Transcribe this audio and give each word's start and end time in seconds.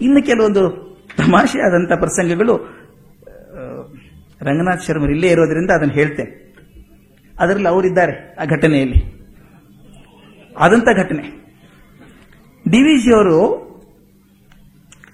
ಇನ್ನು 0.00 0.20
ಕೆಲವೊಂದು 0.26 0.62
ತಮಾಷೆಯಾದಂಥ 1.16 1.92
ಪ್ರಸಂಗಗಳು 1.92 2.54
ರಂಗನಾಥ್ 4.42 4.84
ಶರ್ಮರು 4.84 5.12
ಇಲ್ಲೇ 5.12 5.28
ಇರೋದ್ರಿಂದ 5.28 5.70
ಅದನ್ನು 5.70 5.94
ಹೇಳ್ತೇನೆ. 5.94 6.32
ಅದರಲ್ಲಿ 7.40 7.68
ಅವರಿದ್ದಾರೆ 7.68 8.14
ಆ 8.40 8.44
ಘಟನೆಯಲ್ಲಿ. 8.44 9.00
ಆದಂಥ 10.58 10.88
ಘಟನೆ. 10.96 11.24
ಡಿ 12.70 12.80
ವಿ 12.82 12.94
ಜಿ 13.02 13.10
ಅವರು 13.14 13.40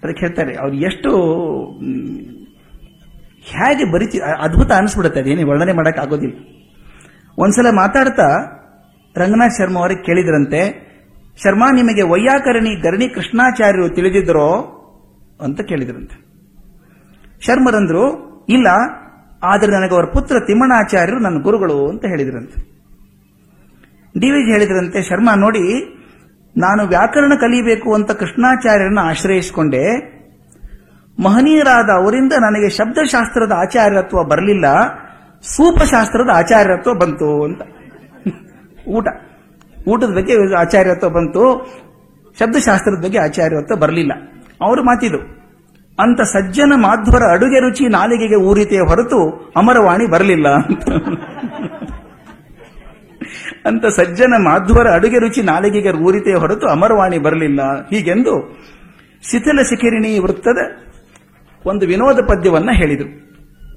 ಅದಕ್ಕೆ 0.02 0.20
ಹೇಳ್ತಾರೆ, 0.26 0.52
ಅವ್ರು 0.54 0.76
ಎಷ್ಟು 0.76 1.10
ಹೇಗೆ 3.52 3.84
ಬರಿತಿ 3.92 4.18
ಅದ್ಭುತ 4.18 4.70
ಅನಿಸ್ಬಿಡುತ್ತೆ, 4.72 5.20
ಅದೇನು 5.20 5.48
ವರ್ಣನೆ 5.48 5.72
ಮಾಡಕ್ 5.72 5.98
ಆಗೋದಿಲ್ಲ. 5.98 6.36
ಒಂದ್ಸಲ 7.38 7.70
ಮಾತಾಡ್ತಾ 7.76 8.28
ರಂಗನಾಥ್ 9.16 9.56
ಶರ್ಮಾ 9.58 9.80
ಅವರಿಗೆ 9.80 10.02
ಕೇಳಿದ್ರಂತೆ, 10.02 10.60
ಶರ್ಮಾ, 11.42 11.66
ನಿಮಗೆ 11.70 12.02
ವೈಯಾಕರಣಿ 12.02 12.72
ಗರಣಿ 12.80 13.08
ಕೃಷ್ಣಾಚಾರ್ಯರು 13.08 13.88
ತಿಳಿದಿದ್ರೋ 13.88 14.48
ಅಂತ 15.40 15.60
ಕೇಳಿದ್ರಂತೆ. 15.60 16.26
ಶರ್ಮರಂದ್ರು, 17.40 18.04
ಇಲ್ಲ, 18.48 18.66
ಆದರೆ 19.42 19.70
ನನಗೆ 19.72 19.94
ಅವರ 19.94 20.04
ಪುತ್ರ 20.04 20.36
ತಿಮ್ಮಣಾಚಾರ್ಯರು 20.46 21.18
ನನ್ನ 21.18 21.42
ಗುರುಗಳು 21.42 21.88
ಅಂತ 21.88 22.04
ಹೇಳಿದ್ರಂತೆ. 22.04 22.76
ಡಿ 24.20 24.30
ವಿಜಿ 24.30 24.52
ಹೇಳಿದ್ರಂತೆ, 24.52 25.02
ಶರ್ಮಾ 25.02 25.34
ನೋಡಿ, 25.34 25.96
ನಾನು 26.56 26.86
ವ್ಯಾಕರಣ 26.86 27.32
ಕಲಿಬೇಕು 27.40 27.94
ಅಂತ 27.94 28.10
ಕೃಷ್ಣಾಚಾರ್ಯರನ್ನ 28.10 28.98
ಆಶ್ರಯಿಸಿಕೊಂಡೆ. 29.02 30.16
ಮಹನೀಯರಾದ 31.22 31.90
ಅವರಿಂದ 31.90 32.32
ನನಗೆ 32.32 32.68
ಶಬ್ದಶಾಸ್ತ್ರದ 32.68 33.52
ಆಚಾರ್ಯತ್ವ 33.56 34.24
ಬರಲಿಲ್ಲ, 34.24 34.64
ಸೂಪಶಾಸ್ತ್ರದ 35.42 36.30
ಆಚಾರ್ಯತ್ವ 36.34 36.94
ಬಂತು 36.94 37.44
ಅಂತ. 37.44 37.62
ಊಟ. 38.88 39.06
ಊಟದ 39.88 40.14
ಬಗ್ಗೆ 40.14 40.54
ಆಚಾರ್ಯತ್ವ 40.54 41.08
ಬಂತು, 41.08 41.74
ಶಬ್ದಶಾಸ್ತ್ರದ 42.38 43.04
ಬಗ್ಗೆ 43.04 43.18
ಆಚಾರ್ಯತ್ವ 43.18 43.76
ಬರಲಿಲ್ಲ. 43.76 44.12
ಅವರು 44.60 44.82
ಮಾತಿದು 44.82 45.36
ಅಂತ 45.98 46.20
ಸಜ್ಜನ 46.20 46.72
ಮಾಧ್ವರ 46.76 47.22
ಅಡುಗೆ 47.32 47.60
ರುಚಿ 47.60 47.88
ನಾಲಿಗೆಗೆ 47.88 48.36
ಊರಿತೆಯ 48.36 48.78
ಹೊರತು 48.78 49.52
ಅಮರವಾಣಿ 49.56 50.10
ಬರಲಿಲ್ಲ 50.10 50.48
ಅಂತ. 50.48 50.88
ಅಂತ 53.64 53.86
ಸಜ್ಜನ 53.86 54.34
ಮಾಧ್ವರ 54.38 54.88
ಅಡುಗೆ 54.94 55.18
ರುಚಿ 55.18 55.42
ನಾಲಿಗೆಗೆ 55.42 55.90
ಊರಿತೆಯ 55.90 56.34
ಹೊರತು 56.34 56.68
ಅಮರವಾಣಿ 56.68 57.18
ಬರಲಿಲ್ಲ. 57.18 57.60
ಹೀಗೆಂದು 57.90 58.58
ಶಿಥಿಲ 59.30 59.62
ಶಿಖಿರಿಣಿ 59.62 60.18
ವೃತ್ತದ 60.18 60.58
ಒಂದು 61.66 61.86
ವಿನೋದ 61.86 62.18
ಪದ್ಯವನ್ನ 62.20 62.70
ಹೇಳಿದರು. 62.72 63.26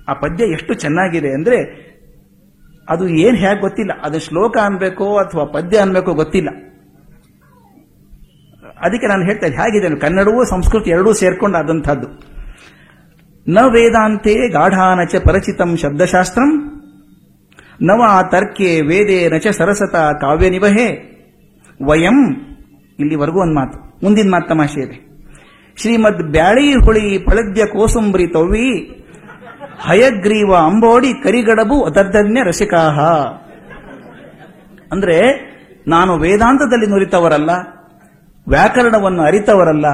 ಆ 0.10 0.14
ಪದ್ಯ 0.14 0.46
ಎಷ್ಟು 0.46 0.74
ಚೆನ್ನಾಗಿದೆ 0.74 1.34
ಅಂದ್ರೆ 1.34 1.90
ಅದು 2.90 3.08
ಏನ್ 3.08 3.38
ಹೇಗೆ 3.38 3.62
ಗೊತ್ತಿಲ್ಲ. 3.62 3.92
ಅದು 4.04 4.20
ಶ್ಲೋಕ 4.20 4.58
ಅನ್ಬೇಕೋ 4.58 5.18
ಅಥವಾ 5.18 5.46
ಪದ್ಯ 5.46 5.78
ಅನ್ಬೇಕೋ 5.78 6.14
ಗೊತ್ತಿಲ್ಲ. 6.14 6.50
ಅದಕ್ಕೆ 8.82 9.08
ನಾನು 9.08 9.24
ಹೇಳ್ತಾ 9.24 9.48
ಇದ್ದೆ, 9.48 9.58
ಹೇಗಿದೆ 9.58 10.00
ಕನ್ನಡವೂ 10.00 10.46
ಸಂಸ್ಕೃತಿ 10.46 10.90
ಎರಡೂ 10.90 11.14
ಸೇರ್ಕೊಂಡಾದಂಥದ್ದು. 11.14 12.08
ನ 13.48 13.60
ವೇದಾಂತೆ 13.62 14.52
ಗಾಢಾನಚ 14.52 15.16
ಪರಚಿತಂ 15.16 15.78
ಶಬ್ದಶಾಸ್ತ್ರಂ 15.78 16.76
ನವ 17.82 18.22
ತರ್ಕೆ 18.32 18.82
ವೇದೇ 18.82 19.30
ನಚ 19.30 19.48
ಸರಸತ 19.48 19.96
ಕಾವ್ಯ 19.96 20.50
ನಿವಹೆ 20.50 21.20
ವಯಂ. 21.86 22.36
ಇಲ್ಲಿವರೆಗೂ 23.00 23.42
ಒಂದು 23.42 23.56
ಮಾತು, 23.56 24.00
ಮುಂದಿನ 24.04 24.30
ಮಾತು 24.30 24.50
ತಮಾಷೆ 24.50 24.82
ಇದೆ. 24.82 25.10
ಶ್ರೀಮದ್ 25.78 26.32
ಬ್ಯಾಳಿ 26.32 26.74
ಹುಳಿ 26.74 27.18
ಪಳದ್ಯ 27.18 27.66
ಕೋಸುಂಬ್ರಿ 27.66 28.28
ತವ್ವಿ, 28.28 29.06
ಹಯಗ್ರೀವ 29.80 30.56
ಅಂಬೋಡಿ 30.56 31.14
ಕರಿಗಡಬು 31.14 31.84
ಅದರ್ಧನ್ಯ 31.84 32.42
ರಸಿಕಾಹ. 32.44 33.00
ಅಂದ್ರೆ, 34.92 35.50
ನಾನು 35.88 36.18
ವೇದಾಂತದಲ್ಲಿ 36.18 36.88
ನುರಿತವರಲ್ಲ 36.88 37.50
ವ್ಯಾಕರಣವನ್ನು 38.50 39.24
ಅರಿತವರಲ್ಲ, 39.24 39.86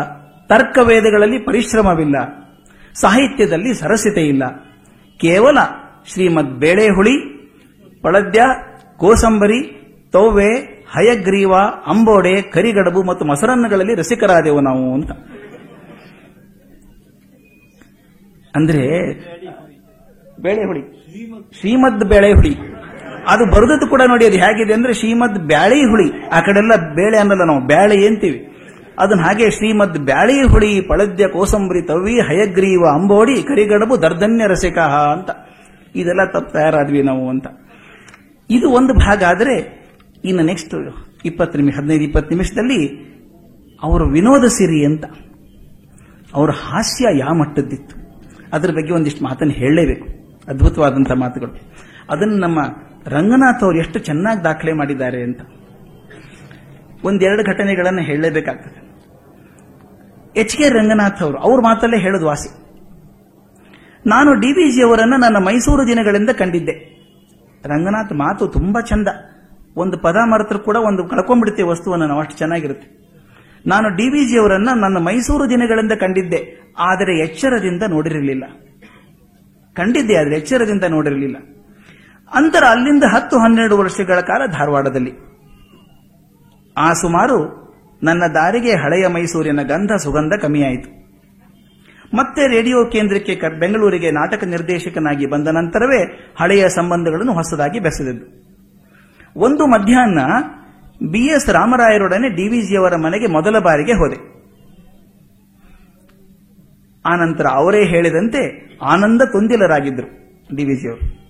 ತರ್ಕವೇದಗಳಲ್ಲಿ 0.47 1.39
ಪರಿಶ್ರಮವಿಲ್ಲ, 1.39 2.15
ಸಾಹಿತ್ಯದಲ್ಲಿ 2.93 3.73
ಸರಸತೆ 3.73 4.21
ಇಲ್ಲ 4.21 4.43
ಕೇವಲ 5.17 5.57
ಶ್ರೀಮದ್ 6.13 6.59
ಬೇಳೆಹುಳಿ, 6.59 7.35
ಪಳದ್ಯ, 8.01 8.41
ಕೋಸಂಬರಿ, 8.97 9.85
ತೌವೆ, 10.11 10.55
ಹಯಗ್ರೀವ, 10.91 11.53
ಅಂಬೋಡೆ, 11.87 12.41
ಕರಿಗಡಬು 12.41 13.03
ಮತ್ತು 13.03 13.25
ಮೊಸರನ್ನಗಳಲ್ಲಿ 13.25 13.95
ರಸಿಕರಾದೆವು 13.95 14.61
ನಾವು 14.61 14.93
ಅಂತ. 14.93 15.11
ಅಂದ್ರೆ 18.55 18.87
ಬೇಳೆಹುಳಿ. 20.41 20.81
ಶ್ರೀಮದ್ 21.59 22.05
ಬೇಳೆಹುಳಿ. 22.05 22.55
ಅದು 23.27 23.45
ಬರೆದದ್ದು 23.45 23.87
ಕೂಡ 23.87 24.01
ನೋಡಿ 24.07 24.25
ಅದು 24.25 24.37
ಹೇಗಿದೆ 24.37 24.73
ಅಂದ್ರೆ 24.73 24.93
ಶ್ರೀಮದ್ 24.93 25.47
ಬ್ಯಾಳಿ 25.47 25.89
ಹುಳಿ 25.89 26.25
ಆ 26.25 26.39
ಕಡೆಲ್ಲ 26.41 26.75
ಬೇಳೆ 26.75 27.17
ಅನ್ನಲ್ಲ 27.17 27.43
ನಾವು, 27.43 27.67
ಬ್ಯಾಳೆ 27.67 28.07
ಅಂತೀವಿ. 28.07 28.54
ಅದನ್ನ 28.99 29.21
ಹಾಗೆ 29.21 29.51
ಶ್ರೀಮದ್ 29.51 29.97
ಬ್ಯಾಳಿ 29.97 30.41
ಹುಳಿ 30.41 30.81
ಪಳದ್ಯ 30.81 31.27
ಕೋಸಂಬರಿ 31.27 31.81
ತವಿ 31.81 32.21
ಹಯಗ್ರೀವ 32.21 32.85
ಅಂಬೋಡಿ 32.93 33.43
ಕರಿಗಡಬು 33.43 34.01
ದರ್ಧನ್ಯ 34.01 34.47
ರಸಿಕಃ 34.47 35.11
ಅಂತ. 35.11 35.29
ಇದೆಲ್ಲ 35.95 36.25
ತಪ್ಪು 36.25 36.51
ತಯಾರಾದ್ವಿ 36.51 37.01
ನಾವು 37.01 37.29
ಅಂತ. 37.29 37.47
ಇದು 38.49 38.69
ಒಂದು 38.69 38.93
ಭಾಗ 38.93 39.23
ಆದರೆ 39.23 39.85
ಇನ್ನು 40.25 40.43
ನೆಕ್ಸ್ಟ್ 40.43 40.73
ಇಪ್ಪತ್ತು 41.25 41.59
ನಿಮಿಷ, 41.59 41.77
ಹದಿನೈದು, 41.77 42.03
ಇಪ್ಪತ್ತು 42.03 42.29
ನಿಮಿಷದಲ್ಲಿ 42.29 42.87
ಅವರ 43.83 44.03
ವಿನೋದ 44.03 44.45
ಸಿರಿ 44.45 44.85
ಅಂತ. 44.85 45.05
ಅವರ 46.33 46.49
ಹಾಸ್ಯ 46.49 47.07
ಯಾವ 47.19 47.33
ಮಟ್ಟದ್ದಿತ್ತು? 47.33 47.95
ಅದರ 48.53 48.71
ಬಗ್ಗೆ 48.71 48.93
ಒಂದಿಷ್ಟು 48.93 49.23
ಮಾತನ್ನು 49.23 49.53
ಹೇಳಲೇಬೇಕು. 49.53 50.07
ಅದ್ಭುತವಾದಂಥ 50.47 51.11
ಮಾತುಗಳು. 51.11 51.51
ಅದನ್ನು 52.09 52.37
ನಮ್ಮ 52.37 52.59
ರಂಗನಾಥ್ 53.07 53.63
ಅವರು 53.63 53.77
ಎಷ್ಟು 53.77 53.99
ಚೆನ್ನಾಗಿ 53.99 54.43
ದಾಖಲೆ 54.43 54.73
ಮಾಡಿದ್ದಾರೆ 54.73 55.23
ಅಂತ. 55.23 55.41
ಒಂದೆರಡು 57.03 57.43
ಘಟನೆಗಳನ್ನು 57.43 58.01
ಹೇಳಲೇಬೇಕಾಗ್ತದೆ. 58.01 58.84
ಎಚ್ 60.35 60.55
ಕೆ 60.57 60.69
ರಂಗನಾಥ್ 60.69 61.21
ಅವರು, 61.23 61.37
ಅವ್ರ 61.37 61.57
ಮಾತಲ್ಲೇ 61.61 61.97
ಹೇಳೋದು 61.97 62.25
ವಾಸಿ. 62.25 62.49
ನಾನು 64.05 64.33
ಡಿ 64.33 64.49
ವಿ 64.51 64.65
ಜಿ 64.71 64.81
ಅವರನ್ನು 64.83 65.17
ನನ್ನ 65.17 65.37
ಮೈಸೂರು 65.45 65.87
ದಿನಗಳಿಂದ 65.87 66.29
ಕಂಡಿದ್ದೆ. 66.29 66.75
ರಂಗನಾಥ್ 67.63 68.13
ಮಾತು 68.13 68.47
ತುಂಬಾ 68.47 68.81
ಚಂದ. 68.81 69.07
ಒಂದು 69.77 69.95
ಪದ 69.97 70.17
ಮರೆತರು 70.23 70.59
ಕೂಡ 70.59 70.77
ಒಂದು 70.89 71.03
ಕಳ್ಕೊಂಡ್ಬಿಡುತ್ತೆ 71.03 71.63
ವಸ್ತುವನ್ನು 71.63 72.05
ನಾವು 72.07 72.21
ಅಷ್ಟು 72.21 72.37
ಚೆನ್ನಾಗಿರುತ್ತೆ. 72.37 72.87
ನಾನು 73.67 73.87
ಡಿ 73.89 74.07
ವಿ 74.09 74.21
ಜಿ 74.25 74.37
ಅವರನ್ನ 74.39 74.69
ನನ್ನ 74.75 74.97
ಮೈಸೂರು 74.97 75.49
ದಿನಗಳಿಂದ 75.49 75.91
ಕಂಡಿದ್ದೆ, 75.91 76.39
ಆದರೆ 76.79 77.13
ಎಚ್ಚರದಿಂದ 77.19 77.83
ನೋಡಿರಲಿಲ್ಲ. 77.87 78.45
ಕಂಡಿದ್ದೆ, 79.75 80.15
ಆದರೆ 80.15 80.35
ಎಚ್ಚರದಿಂದ 80.35 80.83
ನೋಡಿರಲಿಲ್ಲ. 80.83 81.37
ಅಂತರ 82.31 82.63
ಅಲ್ಲಿಂದ 82.69 83.03
ಹತ್ತು 83.13 83.35
ಹನ್ನೆರಡು 83.39 83.77
ವರ್ಷಗಳ 83.77 84.19
ಕಾಲ 84.19 84.41
ಧಾರವಾಡದಲ್ಲಿ. 84.51 85.13
ಆ 86.77 86.87
ಸುಮಾರು 86.93 87.37
ನನ್ನ 88.05 88.23
ದಾರಿಗೆ 88.33 88.71
ಹಳೆಯ 88.71 89.07
ಮೈಸೂರಿನ 89.07 89.61
ಗಂಧ 89.61 89.91
ಸುಗಂಧ 90.03 90.33
ಕಮ್ಮಿಯಾಯಿತು. 90.41 90.89
ಮತ್ತೆ 92.17 92.47
ರೇಡಿಯೋ 92.47 92.89
ಕೇಂದ್ರಕ್ಕೆ 92.91 93.59
ಬೆಂಗಳೂರಿಗೆ 93.59 94.11
ನಾಟಕ 94.11 94.43
ನಿರ್ದೇಶಕನಾಗಿ 94.43 95.25
ಬಂದ 95.25 95.47
ನಂತರವೇ 95.47 96.01
ಹಳೆಯ 96.39 96.69
ಸಂಬಂಧಗಳನ್ನು 96.69 97.33
ಹೊಸದಾಗಿ 97.33 97.79
ಬೆಸೆದದ್ದು. 97.79 98.25
ಒಂದು 99.35 99.65
ಮಧ್ಯಾಹ್ನ 99.65 100.19
ಬಿ 101.11 101.23
ಎಸ್ 101.25 101.49
ರಾಮರಾಯರೊಡನೆ 101.49 102.29
ಡಿವಿಜಿಯವರ 102.29 102.95
ಮನೆಗೆ 102.95 103.27
ಮೊದಲ 103.27 103.59
ಬಾರಿಗೆ 103.59 103.93
ಹೋದೆ. 103.93 104.19
ಆನಂತರ 107.05 107.45
ಅವರೇ 107.51 107.81
ಹೇಳಿದಂತೆ 107.85 108.41
ಆನಂದ 108.83 109.21
ತುಂದಿಲರಾಗಿದ್ದರು 109.31 110.07
ಡಿವಿಜಿಯವರು 110.55 111.24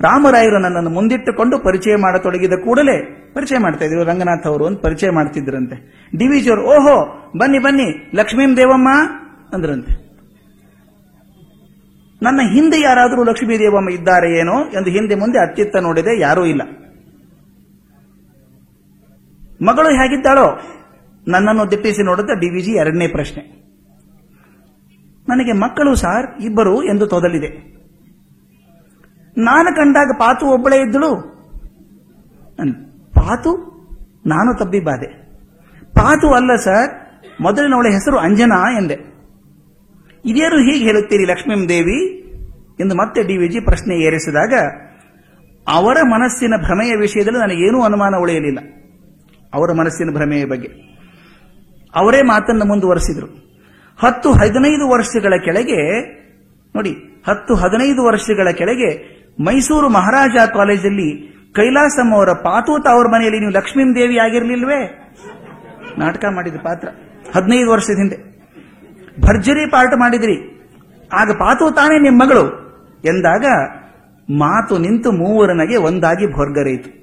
ರಾಮರಾಯರು 0.00 0.58
ನನ್ನನ್ನು 0.58 0.90
ಮುಂದಿಟ್ಟುಕೊಂಡು 0.90 1.58
ಪರಿಚಯ 1.58 1.96
ಮಾಡತೊಡಗಿದ 2.00 2.52
ಕೂಡಲೇ 2.52 3.26
ಪರಿಚಯ 3.34 3.58
ಮಾಡ್ತಾ 3.58 3.84
ಇದ್ರು. 3.84 4.04
ರಂಗನಾಥ್ 4.04 4.46
ಅವರು 4.46 4.66
ಅಂತ 4.66 4.80
ಪರಿಚಯ 4.80 5.10
ಮಾಡ್ತಿದ್ರಂತೆ. 5.10 6.08
ಡಿವಿಜಿಯವರು 6.18 6.62
ಓಹೋ, 6.62 7.28
ಬನ್ನಿ 7.38 7.58
ಬನ್ನಿ, 7.58 8.10
ಲಕ್ಷ್ಮೀಂ 8.14 8.56
ದೇವಮ್ಮ 8.56 8.88
ಅಂದ್ರಂತೆ. 9.52 10.10
ನನ್ನ 12.22 12.40
ಹಿಂದೆ 12.52 12.80
ಯಾರಾದರೂ 12.80 13.24
ಲಕ್ಷ್ಮೀ 13.24 13.58
ದೇವಮ್ಮ 13.58 13.90
ಇದ್ದಾರೆ 13.90 14.38
ಏನೋ 14.38 14.64
ಎಂದು 14.64 14.90
ಹಿಂದೆ 14.90 15.14
ಮುಂದೆ 15.14 15.38
ಅತ್ತಿತ್ತ 15.38 15.76
ನೋಡಿದೆ, 15.76 16.20
ಯಾರೂ 16.20 16.44
ಇಲ್ಲ. 16.44 16.62
ಮಗಳು 19.62 19.88
ಹೇಗಿದ್ದಾಳೋ, 19.88 20.60
ನನ್ನನ್ನು 21.28 21.70
ದಿಟ್ಟಿಸಿ 21.70 22.04
ನೋಡಿದ 22.04 22.38
ಡಿವಿಜಿ 22.40 22.70
ಎರಡನೇ 22.70 23.06
ಪ್ರಶ್ನೆ. 23.06 23.42
ನನಗೆ 25.28 25.52
ಮಕ್ಕಳು 25.52 25.94
ಸಾರ್, 25.94 26.40
ಇಬ್ಬರು 26.40 26.82
ಎಂದು 26.82 27.06
ತೊದಲಿದೆ. 27.06 27.69
ನಾನು 29.38 29.76
ಕಂಡಾಗ 29.76 30.10
ಪಾತು 30.18 30.46
ಒಬ್ಬಳೇ 30.46 30.76
ಇದ್ದಳು. 30.76 31.30
ಪಾತು? 33.12 33.70
ನಾನು 34.26 34.58
ತಬ್ಬಿ 34.58 34.80
ಬಾದೆ 34.80 35.06
ಪಾತು 35.84 36.34
ಅಲ್ಲ 36.34 36.54
ಸರ್ 36.54 37.00
ಮೊದಲಿನವಳ 37.42 37.86
ಹೆಸರು 37.92 38.18
ಅಂಜನಾ 38.18 38.78
ಎಂದೆ. 38.78 38.94
ಇದೇನು 40.24 40.56
ಹೀಗೆ 40.56 40.84
ಹೇಳುತ್ತೀರಿ 40.84 41.24
ಲಕ್ಷ್ಮೀಂ 41.24 41.68
ದೇವಿ? 41.68 42.20
ಎಂದು 42.80 42.94
ಮತ್ತೆ 42.94 43.22
ಡಿ 43.22 43.28
ಡಿವಿಜಿ 43.28 43.60
ಪ್ರಶ್ನೆ 43.60 44.06
ಏರಿಸಿದಾಗ, 44.06 44.54
ಅವರ 45.68 45.96
ಮನಸ್ಸಿನ 46.02 46.54
ಭ್ರಮೆಯ 46.56 46.96
ವಿಷಯದಲ್ಲಿ 46.96 47.38
ನನಗೇನೂ 47.38 47.82
ಅನುಮಾನ 47.82 48.14
ಉಳಿಯಲಿಲ್ಲ. 48.20 48.58
ಅವರ 49.54 49.72
ಮನಸ್ಸಿನ 49.72 50.16
ಭ್ರಮೆಯ 50.16 50.44
ಬಗ್ಗೆ. 50.44 50.68
ಅವರೇ 51.94 52.22
ಮಾತನ್ನು 52.22 52.64
ಮುಂದುವರೆಸಿದರು. 52.64 53.26
ಹತ್ತು 53.98 54.32
ಹದಿನೈದು 54.32 54.88
ವರ್ಷಗಳ 54.88 55.34
ಕೆಳಗೆ, 55.44 56.00
ನೋಡಿ, 56.76 56.90
ಹತ್ತು 57.28 57.54
ಹದಿನೈದು 57.54 58.04
ವರ್ಷಗಳ 58.04 58.50
ಕೆಳಗೆ 58.50 59.19
ಮೈಸೂರು 59.38 59.88
ಮಹಾರಾಜ 59.88 60.48
ಕಾಲೇಜಲ್ಲಿ 60.54 61.30
ಕೈಲಾಸಮ್ಮ 61.52 62.14
ಅವರ 62.14 62.32
ಪಾತೂತ 62.32 62.86
ಅವರ 62.86 63.06
ಮನೆಯಲ್ಲಿ 63.06 63.40
ನೀವು 63.40 63.52
ಲಕ್ಷ್ಮೀ 63.52 63.94
ದೇವಿ 63.94 64.18
ಆಗಿರ್ಲಿಲ್ವೇ? 64.18 65.10
ನಾಟಕ 65.98 66.24
ಮಾಡಿದ 66.34 66.54
ಪಾತ್ರ. 66.54 66.88
ಹದಿನೈದು 67.36 67.70
ವರ್ಷದ 67.70 67.94
ಹಿಂದೆ. 67.94 68.16
ಭರ್ಜರಿ 69.20 69.70
ಪಾಠ 69.70 69.92
ಮಾಡಿದ್ರಿ. 69.96 70.66
ಆಗ 71.12 71.32
ಪಾತು 71.32 71.74
ತಾನೇ 71.74 71.98
ನಿಮ್ಮ 71.98 72.22
ಮಗಳು. 72.22 72.70
ಎಂದಾಗ 73.04 73.44
ಮಾತು 74.30 74.78
ನಿಂತು 74.78 75.12
ಮೂವರನಗೆ 75.12 75.76
ಒಂದಾಗಿ 75.76 76.26
ಭೋರ್ಗರೆಯಿತು 76.26 77.00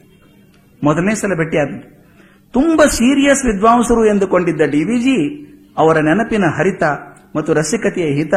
ಮೊದಲನೇ 0.83 1.15
ಸಲ 1.15 1.33
ಭೇಟಿಯಾದ 1.33 1.69
ತುಂಬಾ 2.53 2.85
ಸೀರಿಯಸ್ 2.85 3.45
ವಿದ್ವಾಂಸರು 3.45 4.05
ಎಂದುಕೊಂಡಿದ್ದ 4.05 4.61
ಡಿ 4.61 4.71
ಡಿವಿಜಿ 4.71 5.47
ಅವರ 5.77 5.97
ನೆನಪಿನ 5.97 6.43
ಹರಿತ 6.57 6.83
ಮತ್ತು 7.35 7.53
ರಸಿಕತೆಯ 7.53 8.05
ಹಿತ 8.05 8.33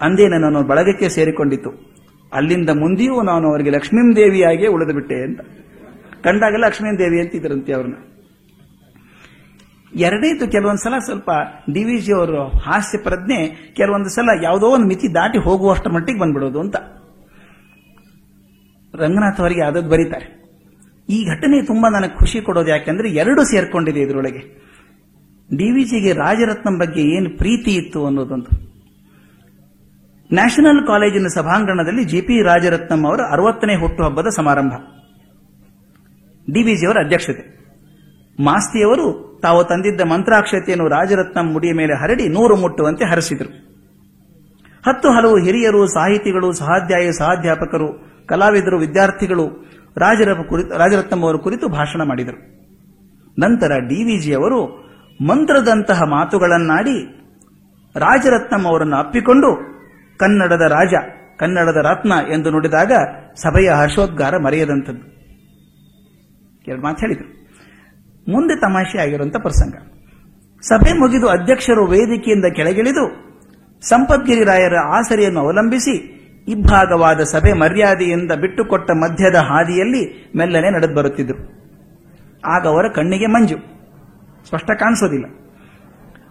ಅಂದೇ 0.00 0.28
ನನ್ನನ್ನು 0.28 0.62
ಬಳಗಕ್ಕೆ 0.62 1.08
ಸೇರಿಕೊಂಡಿತು 1.08 1.93
ಅಲ್ಲಿಂದ 2.34 2.70
ಮುಂದೆಯೂ 2.70 3.22
ನಾನು 3.22 3.50
ಅವರಿಗೆ 3.50 3.70
ಲಕ್ಷ್ಮೀಂ 3.70 4.16
ದೇವಿಯಾಗಿಯೇ 4.16 4.68
ಉಳಿದು 4.68 4.94
ಬಿಟ್ಟೆ 4.94 5.22
ಅಂತ. 5.22 5.40
ಕಂಡಾಗ 6.22 6.54
ಲಕ್ಷ್ಮೀಂ 6.56 6.98
ದೇವಿ 6.98 7.20
ಅಂತಿದ್ರಂತೆ 7.20 7.72
ಅವ್ರನ್ನ. 7.72 7.94
ಎರಡೇದು 9.94 10.50
ಕೆಲವೊಂದ್ಸಲ 10.50 10.98
ಸ್ವಲ್ಪ 10.98 11.30
ಡಿ 11.72 11.84
ವಿ 11.84 11.98
ಜಿ 11.98 12.12
ಅವರು 12.12 12.48
ಹಾಸ್ಯ 12.48 12.98
ಪ್ರಜ್ಞೆ 12.98 13.72
ಕೆಲವೊಂದು 13.76 14.08
ಸಲ 14.08 14.28
ಯಾವುದೋ 14.42 14.66
ಒಂದು 14.66 14.86
ಮಿತಿ 14.86 15.14
ದಾಟಿ 15.14 15.38
ಹೋಗುವಷ್ಟು 15.38 15.90
ಮಟ್ಟಿಗೆ 15.90 16.18
ಬಂದ್ಬಿಡೋದು 16.18 16.60
ಅಂತ. 16.60 16.76
ರಂಗನಾಥ್ 18.94 19.40
ಅವರಿಗೆ 19.40 19.62
ಆದದ್ದು 19.62 19.88
ಬರೀತಾರೆ. 19.88 20.26
ಈ 21.08 21.24
ಘಟನೆ 21.24 21.66
ತುಂಬಾ 21.66 21.88
ನನಗೆ 21.88 22.18
ಖುಷಿ 22.18 22.40
ಕೊಡೋದು 22.40 22.68
ಯಾಕೆಂದ್ರೆ 22.68 23.10
ಎರಡು 23.10 23.44
ಸೇರ್ಕೊಂಡಿದೆ 23.44 24.00
ಇದರೊಳಗೆ. 24.00 24.64
ಡಿ 25.56 25.70
ವಿ 25.70 25.84
ಜಿಗೆ 25.84 26.12
ರಾಜರತ್ನಂ 26.12 26.78
ಬಗ್ಗೆ 26.78 27.02
ಏನು 27.02 27.38
ಪ್ರೀತಿ 27.38 27.70
ಇತ್ತು 27.74 28.06
ಅನ್ನೋದೊಂದು 28.06 28.73
ನ್ಯಾಷನಲ್ 30.32 30.86
ಕಾಲೇಜಿನ 30.86 31.26
ಸಭಾಂಗಣದಲ್ಲಿ 31.26 32.04
ಜಿಪಿ 32.04 32.42
ರಾಜರತ್ನಂ 32.42 33.06
ಅವರ 33.06 33.20
ಅರವತ್ತನೇ 33.32 33.80
ಹುಟ್ಟುಹಬ್ಬದ 33.80 34.26
ಸಮಾರಂಭ. 34.36 34.72
ಡಿವಿಜಿಯವರ 36.52 36.96
ಅಧ್ಯಕ್ಷತೆ. 37.04 37.54
ಮಾಸ್ತಿಯವರು 38.40 39.40
ತಾವು 39.42 39.64
ತಂದಿದ್ದ 39.64 40.00
ಮಂತ್ರಾಕ್ಷತೆಯನ್ನು 40.00 40.88
ರಾಜರತ್ನಂ 40.88 41.52
ಮುಡಿಯ 41.52 41.72
ಮೇಲೆ 41.72 41.94
ಹರಡಿ 41.94 42.28
ನೂರು 42.28 42.56
ಮುಟ್ಟುವಂತೆ 42.56 43.10
ಹರಸಿದರು. 43.10 43.64
ಹತ್ತು 44.86 45.08
ಹಲವು 45.08 45.44
ಹಿರಿಯರು, 45.44 45.86
ಸಾಹಿತಿಗಳು, 45.86 46.52
ಸಹಾಧ್ಯಾಯ, 46.52 47.10
ಸಹಾಧ್ಯಾಪಕರು, 47.12 48.10
ಕಲಾವಿದರು, 48.26 48.78
ವಿದ್ಯಾರ್ಥಿಗಳು 48.78 49.70
ರಾಜರತ್ನಂ 50.76 51.20
ಅವರ 51.20 51.36
ಕುರಿತು 51.36 51.68
ಭಾಷಣ 51.68 52.02
ಮಾಡಿದರು. 52.02 52.54
ನಂತರ 53.38 53.78
ಡಿವಿಜಿ 53.78 54.34
ಅವರು 54.34 54.66
ಮಂತ್ರದಂತಹ 55.26 56.00
ಮಾತುಗಳನ್ನಾಡಿ 56.00 57.24
ರಾಜರತ್ನಂ 57.96 58.66
ಅವರನ್ನು 58.66 58.96
ಅಪ್ಪಿಕೊಂಡು 58.96 59.73
ಕನ್ನಡದ 60.16 60.60
ರಾಜ, 60.60 60.94
ಕನ್ನಡದ 61.36 61.76
ರತ್ನ 61.76 62.12
ಎಂದು 62.32 62.50
ನುಡಿದಾಗ 62.50 62.92
ಸಭೆಯ 63.34 63.70
ಹರ್ಷೋದ್ಗಾರ 63.70 64.36
ಮರೆಯದಂಥದ್ದು. 64.36 65.14
ಎರಡು 66.68 66.82
ಮಾತು 66.82 67.00
ಹೇಳಿದರು. 67.00 67.44
ಮುಂದೆ 68.32 68.60
ತಮಾಷೆ 68.60 68.98
ಆಗಿರುವಂತಹ 68.98 69.38
ಪ್ರಸಂಗ. 69.38 69.74
ಸಭೆ 70.60 70.98
ಮುಗಿದು 70.98 71.28
ಅಧ್ಯಕ್ಷರು 71.28 71.86
ವೇದಿಕೆಯಿಂದ 71.86 72.44
ಕೆಳಗಿಳಿದು 72.54 73.34
ಸಂಪದ್ಗಿರಿ 73.88 74.44
ರಾಯರ 74.44 74.74
ಆಸರೆಯನ್ನು 74.86 75.40
ಅವಲಂಬಿಸಿ 75.40 76.14
ಇಬ್ಬಾಗವಾದ 76.48 77.20
ಸಭೆ 77.20 77.52
ಮರ್ಯಾದೆಯಿಂದ 77.52 78.32
ಬಿಟ್ಟುಕೊಟ್ಟ 78.32 78.90
ಮಧ್ಯದ 78.90 79.34
ಹಾದಿಯಲ್ಲಿ 79.34 80.32
ಮೆಲ್ಲನೆ 80.36 80.70
ನಡೆದು 80.70 80.94
ಬರುತ್ತಿದ್ದರು 80.94 81.64
ಆಗ 82.46 82.66
ಅವರ 82.66 82.88
ಕಣ್ಣಿಗೆ 82.88 83.26
ಮಂಜು. 83.26 83.56
ಸ್ಪಷ್ಟ 84.48 84.70
ಕಾಣಿಸೋದಿಲ್ಲ. 84.78 85.24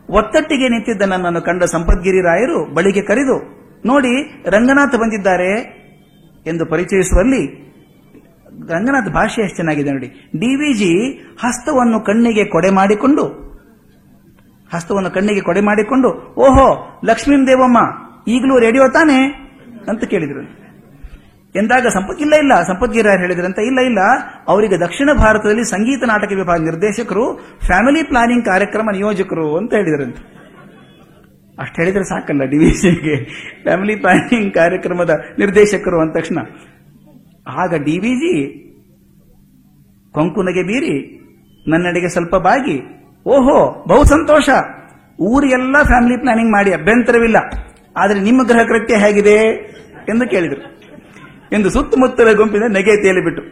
ಒತ್ತಟ್ಟಿಗೆ 0.10 0.70
ನಿಂತಿದ್ದ 0.70 1.02
ನನ್ನನ್ನು 1.02 1.42
ಕಂಡ 1.42 1.64
ಸಂಪದ್ಗಿರಿ 1.64 2.22
ರಾಯರು 2.22 2.74
ಬಳಿಗೆ 2.74 3.02
ಕರೆದು 3.02 3.63
ನೋಡಿ 3.86 4.44
ರಂಗನಾಥ್ 4.50 4.96
ಬಂದಿದ್ದಾರೆ 4.96 5.84
ಎಂದು 6.46 6.66
ಪರಿಚಯಿಸುವಲ್ಲಿ 6.66 7.64
ರಂಗನಾಥ್ 8.70 9.14
ಭಾಷೆ 9.14 9.42
ಎಷ್ಟು 9.42 9.56
ಚೆನ್ನಾಗಿದೆ 9.56 9.92
ನೋಡಿ. 9.92 10.08
ಡಿವಿಜಿ 10.40 11.20
ಹಸ್ತವನ್ನು 11.44 12.00
ಕಣ್ಣಿಗೆ 12.00 12.46
ಕೊಡೆ 12.46 12.70
ಮಾಡಿಕೊಂಡು, 12.70 13.26
ಹಸ್ತವನ್ನು 14.74 15.12
ಕಣ್ಣಿಗೆ 15.12 15.42
ಕೊಡೆ 15.42 15.62
ಮಾಡಿಕೊಂಡು, 15.62 16.10
ಓಹೋ, 16.38 17.00
ಲಕ್ಷ್ಮೀ 17.06 17.48
ದೇವಮ್ಮ, 17.48 17.78
ಈಗಲೂ 18.28 18.60
ರೇಡಿಯೋ 18.60 18.88
ತಾನೆ? 18.88 19.26
ಅಂತ 19.90 20.04
ಕೇಳಿದ್ರು. 20.04 20.42
ಎಂದಾಗ 21.56 21.88
ಸಂಪತ್, 21.88 22.22
ಇಲ್ಲ 22.22 22.34
ಇಲ್ಲ 22.36 22.54
ಸಂಪತ್ಗಿರಾಯರ್ 22.62 23.22
ಹೇಳಿದ್ರಂತ, 23.22 23.60
ಇಲ್ಲ 23.60 23.80
ಇಲ್ಲ, 23.80 24.00
ಅವರಿಗೆ 24.48 24.80
ದಕ್ಷಿಣ 24.80 25.10
ಭಾರತದಲ್ಲಿ 25.18 25.64
ಸಂಗೀತ 25.64 26.04
ನಾಟಕ 26.04 26.32
ವಿಭಾಗ 26.36 26.60
ನಿರ್ದೇಶಕರು, 26.60 27.38
ಫ್ಯಾಮಿಲಿ 27.66 28.04
ಪ್ಲಾನಿಂಗ್ 28.04 28.46
ಕಾರ್ಯಕ್ರಮ 28.46 28.90
ನಿಯೋಜಕರು 28.92 29.58
ಅಂತ 29.58 29.74
ಹೇಳಿದ್ರಂತೆ. 29.74 30.43
ಅಷ್ಟು 31.60 31.78
ಹೇಳಿದ್ರೆ 31.82 32.04
ಸಾಕಲ್ಲ 32.04 32.44
ಡಿವಿಜಿಗೆ. 32.44 33.16
ಫ್ಯಾಮಿಲಿ 33.64 33.96
ಪ್ಲಾನಿಂಗ್ 33.96 34.54
ಕಾರ್ಯಕ್ರಮದ 34.54 35.14
ನಿರ್ದೇಶಕರು 35.40 35.98
ಅಂದ 36.02 36.12
ತಕ್ಷಣ, 36.12 36.40
ಆಗ 37.48 37.74
ಡಿವಿಜಿ 37.84 38.36
ಕೊಂಕುನಗೆ 40.12 40.64
ಬೀರಿ, 40.64 40.96
ನನ್ನಡೆಗೆ 41.68 42.10
ಸ್ವಲ್ಪ 42.10 42.36
ಬಾಗಿ, 42.36 42.78
ಓಹೋ, 43.26 43.86
ಬಹು 43.88 44.04
ಸಂತೋಷ. 44.04 44.50
ಊರಿಗೆಲ್ಲ 45.20 45.76
ಫ್ಯಾಮಿಲಿ 45.84 46.18
ಪ್ಲಾನಿಂಗ್ 46.20 46.52
ಮಾಡಿ, 46.52 46.72
ಅಭ್ಯಂತರವಿಲ್ಲ. 46.74 47.38
ಆದರೆ 47.98 48.20
ನಿಮ್ಮ 48.20 48.42
ಗೃಹ 48.48 48.64
ಕೃತ್ಯ 48.64 48.96
ಹೇಗಿದೆ 48.96 49.38
ಎಂದು 50.10 50.26
ಕೇಳಿದರು. 50.30 50.62
ಎಂದು 51.54 51.70
ಸುತ್ತಮುತ್ತಲ 51.70 52.30
ಗುಂಪಿನ 52.34 52.68
ನೆಗೆ 52.68 52.96
ತೇಲಿಬಿಟ್ಟು 53.02 53.44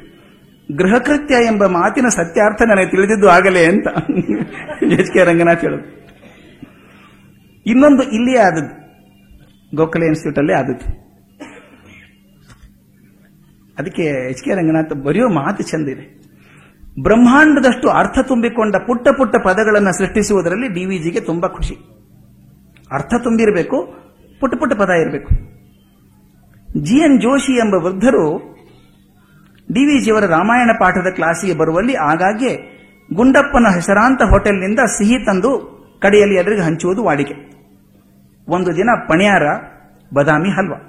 ಗೃಹ 0.70 0.98
ಕೃತ್ಯ 0.98 1.36
ಎಂಬ 1.46 1.64
ಮಾತಿನ 1.66 2.08
ಸತ್ಯಾರ್ಥ 2.08 2.62
ನನಗೆ 2.62 2.90
ತಿಳಿದಿದ್ದು 2.90 3.28
ಆಗಲೇ 3.30 3.64
ಅಂತ. 3.66 3.88
ಎಚ್ 5.00 5.12
ಕೆ 5.14 5.24
ರಂಗನಾಥ್ 5.24 5.66
ಇನ್ನೊಂದು 7.66 8.04
ಇಲ್ಲಿಯೇ 8.04 8.38
ಆದದ್ದು. 8.38 8.82
ಗೋಖಲೆ 9.76 10.06
ಇನ್ಸ್ಟಿಟ್ಯೂಟ್ 10.06 10.40
ಅಲ್ಲೇ 10.40 10.54
ಆದದ್ದು. 10.54 11.02
ಅದಕ್ಕೆ 13.78 14.30
ಎಚ್ 14.30 14.44
ಕೆ 14.44 14.52
ರಂಗನಾಥ್ 14.52 15.04
ಬರೆಯೋ 15.04 15.30
ಮಾತು 15.30 15.64
ಚೆಂದಿದೆ 15.64 16.22
ಬ್ರಹ್ಮಾಂಡದಷ್ಟು 17.02 17.90
ಅರ್ಥ 17.90 18.20
ತುಂಬಿಕೊಂಡ 18.28 18.76
ಪುಟ್ಟ 18.76 19.08
ಪುಟ್ಟ 19.08 19.36
ಪದಗಳನ್ನು 19.36 19.98
ಸೃಷ್ಟಿಸುವುದರಲ್ಲಿ 19.98 20.68
ಡಿ 20.68 20.74
ಡಿವಿಜಿಗೆ 20.74 21.20
ತುಂಬಾ 21.20 21.48
ಖುಷಿ. 21.48 21.76
ಅರ್ಥ 22.92 23.14
ತುಂಬಿರಬೇಕು, 23.24 23.86
ಪುಟ್ಟ 24.40 24.56
ಪುಟ್ಟ 24.56 24.74
ಪದ 24.76 24.90
ಇರಬೇಕು. 24.90 25.30
ಜಿ 26.84 26.98
ಎನ್ 26.98 27.22
ಜೋಶಿ 27.22 27.54
ಎಂಬ 27.54 27.74
ವೃದ್ಧರು 27.74 28.38
ಡಿ 29.74 29.86
ವಿಜಿಯವರ 29.86 30.26
ರಾಮಾಯಣ 30.26 30.72
ಪಾಠದ 30.80 31.10
ಕ್ಲಾಸಿಗೆ 31.10 31.54
ಬರುವಲ್ಲಿ 31.54 31.96
ಆಗಾಗ್ಗೆ 31.96 32.82
ಗುಂಡಪ್ಪನ 33.14 33.76
ಹೆಸರಾಂತ 33.76 34.22
ಹೋಟೆಲ್ನಿಂದ 34.22 34.80
ಸಿಹಿ 34.80 35.26
ತಂದು 35.26 35.82
ಕಡೆಯಲ್ಲಿ 36.02 36.36
ಎಲ್ಲರಿಗೂ 36.36 36.64
ಹಂಚುವುದು 36.64 37.04
ವಾಡಿಕೆ. 37.04 37.51
ಒಂದು 38.48 38.76
ದಿನ 38.76 38.90
ಪಣಿಯಾರ 39.08 39.44
ಬದಾಮಿ 40.14 40.50
ಹಲ್ವಾ. 40.50 40.88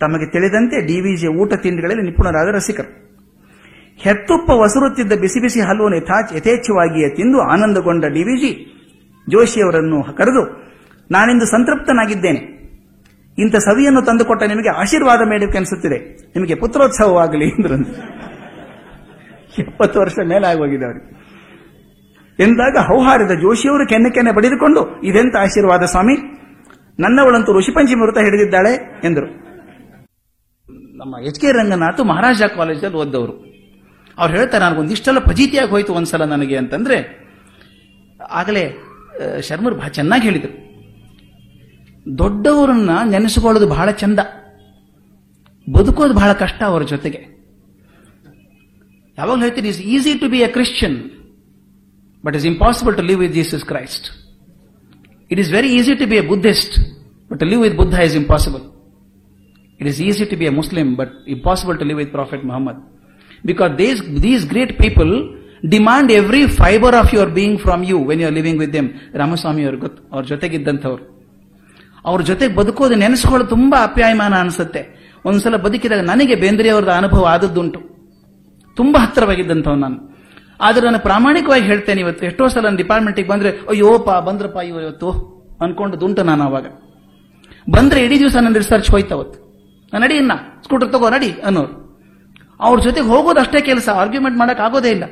ತಮಗೆ 0.00 0.30
ತಿಳಿದಂತೆ 0.30 0.86
ಡಿವಿಜಿ 0.86 1.26
ಊಟ 1.26 1.54
ತಿಂಡಿಗಳಲ್ಲಿ 1.54 2.02
ನಿಪುಣರಾದ 2.02 2.54
ರಸಿಕರು. 2.54 3.06
ಹೆತ್ತುಪ್ಪ 3.96 4.50
ವಸುರುತ್ತಿದ್ದ 4.50 5.12
ಬಿಸಿ 5.12 5.40
ಬಿಸಿ 5.42 5.60
ಹಲ್ವನ್ನು 5.60 5.96
ಯಥಾಚ್ 5.96 6.36
ಯಥೇಚ್ಛವಾಗಿಯೇ 6.36 7.08
ತಿಂದು 7.08 7.40
ಆನಂದಗೊಂಡ 7.40 8.04
ಡಿವಿಜಿ 8.04 8.72
ಜೋಶಿಯವರನ್ನು 9.30 10.02
ಕರೆದು, 10.02 10.64
ನಾನಿಂದು 11.10 11.44
ಸಂತೃಪ್ತನಾಗಿದ್ದೇನೆ. 11.44 12.56
ಇಂಥ 13.38 13.56
ಸವಿಯನ್ನು 13.56 14.02
ತಂದುಕೊಟ್ಟ 14.02 14.42
ನಿಮಗೆ 14.42 14.68
ಆಶೀರ್ವಾದ 14.68 15.20
ಮೇಡಕ್ಕೆ 15.28 15.58
ಅನಿಸುತ್ತಿದೆ. 15.58 15.98
ನಿಮಗೆ 16.36 16.54
ಪುತ್ರೋತ್ಸವವಾಗಲಿ 16.54 17.44
ಎಂದ್ರಂತೆ 17.44 18.16
ಎಪ್ಪತ್ತು 19.58 20.00
ವರ್ಷ 20.00 20.14
ಮೇಲೆ 20.28 20.46
ಅವರಿಗೆ. 20.46 21.15
ಎಂದಾಗ 22.40 22.76
ಹೌಹಾರಿದ 22.78 23.30
ಜೋಶಿಯವರು 23.30 23.88
ಕೆನ್ನೆ 23.88 24.10
ಕೆನ್ನೆ 24.10 24.32
ಬಡಿದುಕೊಂಡು, 24.32 25.02
ಇದೆಂತ 25.02 25.36
ಆಶೀರ್ವಾದ 25.36 25.82
ಸ್ವಾಮಿ? 25.82 26.14
ನನ್ನವಳಂತೂ 26.98 27.58
ಋಷಿಪಂಚಮಿ 27.58 28.02
ವೃತ್ತ 28.02 28.18
ಹಿಡಿದಿದ್ದಾಳೆ 28.18 29.00
ಎಂದರು. 29.04 29.26
ನಮ್ಮ 30.96 31.26
ಎಚ್ 31.26 31.40
ಕೆ 31.40 31.52
ರಂಗನಾಥ್ 31.52 32.06
ಮಹಾರಾಜ 32.06 32.42
ಕಾಲೇಜಲ್ಲಿ 32.42 32.96
ಓದ್ದವರು. 32.96 33.32
ಅವ್ರು 34.18 34.36
ಹೇಳ್ತಾರೆ, 34.36 34.64
ನನಗೊಂದಿಷ್ಟೆಲ್ಲ 34.64 35.18
ಪ್ರಜೀತಿಯಾಗಿ 35.18 35.70
ಹೋಯ್ತು 35.70 35.94
ಒಂದ್ಸಲ 35.94 36.24
ನನಗೆ 36.24 36.56
ಅಂತಂದ್ರೆ, 36.56 37.26
ಆಗಲೇ 38.30 38.82
ಶರ್ಮರು 39.40 39.74
ಬಹಳ 39.74 39.88
ಚೆನ್ನಾಗಿ 39.88 40.22
ಹೇಳಿದರು. 40.22 40.66
ದೊಡ್ಡವರನ್ನ 42.18 42.90
ನೆನೆಸಿಕೊಳ್ಳೋದು 43.10 43.68
ಬಹಳ 43.68 43.90
ಚಂದ. 43.90 44.18
ಬದುಕೋದು 45.72 46.14
ಬಹಳ 46.14 46.32
ಕಷ್ಟ 46.32 46.62
ಅವರ 46.62 46.82
ಜೊತೆಗೆ. 46.82 47.36
ಯಾವಾಗ 49.18 49.38
ಹೇಳ್ತೀನಿ 49.38 49.68
easy 49.68 50.18
to 50.18 50.28
be 50.28 50.38
a 50.38 50.46
Christian 50.46 51.15
but 52.26 52.36
is 52.36 52.46
impossible 52.46 52.96
to 52.96 53.02
live 53.02 53.20
with 53.20 53.32
Jesus 53.32 53.64
Christ 53.64 54.06
it 55.30 55.40
is 55.40 55.52
very 55.52 55.68
easy 55.68 55.94
to 55.94 56.06
be 56.06 56.16
a 56.16 56.20
Buddhist 56.20 56.78
but 57.30 57.40
to 57.40 57.46
live 57.46 57.62
with 57.62 57.76
Buddha 57.76 57.94
is 57.94 58.16
impossible 58.16 58.62
it 59.80 59.88
is 59.88 60.02
easy 60.02 60.24
to 60.24 60.36
be 60.36 60.44
a 60.44 60.48
Muslim 60.48 60.96
but 60.96 61.28
impossible 61.28 61.78
to 61.78 61.84
live 61.84 61.98
with 61.98 62.10
prophet 62.10 62.44
Mohammed 62.44 63.02
because 63.46 63.78
these 63.78 64.22
these 64.22 64.48
great 64.48 64.78
people 64.78 65.42
demand 65.66 66.12
every 66.12 66.46
fibre 66.46 66.96
of 66.96 67.14
your 67.14 67.30
being 67.30 67.60
from 67.60 67.84
you 67.84 68.04
when 68.04 68.20
you 68.20 68.26
are 68.26 68.34
living 68.34 68.60
with 68.60 68.72
them 68.72 68.88
Ramaswamy 69.14 69.64
ಅವ್ರ 69.64 69.74
ಗೊತ್ತು, 69.74 70.08
ಅವ್ರ 70.12 70.24
ಜೊತೆಗಿದ್ದಂಥವ್ರು. 70.24 71.16
ಅವ್ರ 72.04 72.22
ಜೊತೆಗೆ 72.22 72.54
ಬದುಕೋದು 72.54 72.94
ನೆನೆಸ್ಕೊಳ್ಳೋದು 72.94 73.50
ತುಂಬಾ 73.50 73.82
ಅಪ್ಯಾಯಮಾನ 73.82 74.34
ಅನಿಸುತ್ತೆ. 74.34 74.82
ಒಂದ್ಸಲ 75.24 75.56
ಬದುಕಿದಾಗ 75.56 76.00
ನನಗೆ 76.00 76.34
ಬೇಂದ್ರೆಯವ್ರದ್ದು 76.34 76.92
ಅನುಭವ 76.92 77.24
ಆದದ್ದುಂಟು. 77.24 77.80
ತುಂಬಾ 78.76 79.00
ಹತ್ತಿರವಾಗಿದ್ದಂಥವ್ 79.00 79.78
ನಾನು. 79.78 80.15
ಆದ್ರೆ 80.60 80.84
ನಾನು 80.86 80.98
ಪ್ರಾಮಾಣಿಕವಾಗಿ 80.98 81.64
ಹೇಳ್ತೇನೆ 81.64 82.00
ಇವತ್ತು. 82.00 82.26
ಎಷ್ಟೋ 82.26 82.48
ಸಲ 82.48 82.64
ನನ್ನ 82.64 82.76
ಡಿಪಾರ್ಟ್ಮೆಂಟಿಗೆ 82.76 83.28
ಬಂದ್ರೆ 83.28 83.50
ಅಯ್ಯೋಪ 83.68 84.10
ಬಂದ್ರಪ್ಪ 84.10 84.56
ಇವತ್ತು. 84.56 85.10
ಅನ್ಕೊಂಡು 85.60 86.00
ದುಂಟು 86.00 86.22
ನಾನು 86.22 86.44
ಅವಾಗ 86.44 86.66
ಬಂದ್ರೆ 87.70 88.04
ಇಡೀ 88.04 88.18
ದಿವಸ 88.18 88.36
ನನ್ನ 88.36 88.56
ರಿಸರ್ಚ್ 88.56 88.90
ಹೋಯ್ತು 88.90 89.14
ಅವತ್ತು. 89.14 89.38
ನಾನು 89.92 90.04
ನಡಿ 90.04 90.16
ಇನ್ನ 90.16 90.32
ಸ್ಕೂಟರ್ 90.62 90.92
ತಗೋ, 90.92 91.10
ನಡಿ, 91.10 91.30
ಅನ್ನೋರು. 91.30 91.86
ಅವ್ರ 92.60 92.80
ಜೊತೆಗೆ 92.80 93.06
ಹೋಗೋದು 93.06 93.40
ಅಷ್ಟೇ 93.40 93.60
ಕೆಲಸ 93.60 93.88
ಆರ್ಗ್ಯುಮೆಂಟ್ 93.88 94.38
ಮಾಡಕ್ 94.38 94.60
ಆಗೋದೇ 94.60 94.90
ಇಲ್ಲ. 94.90 95.04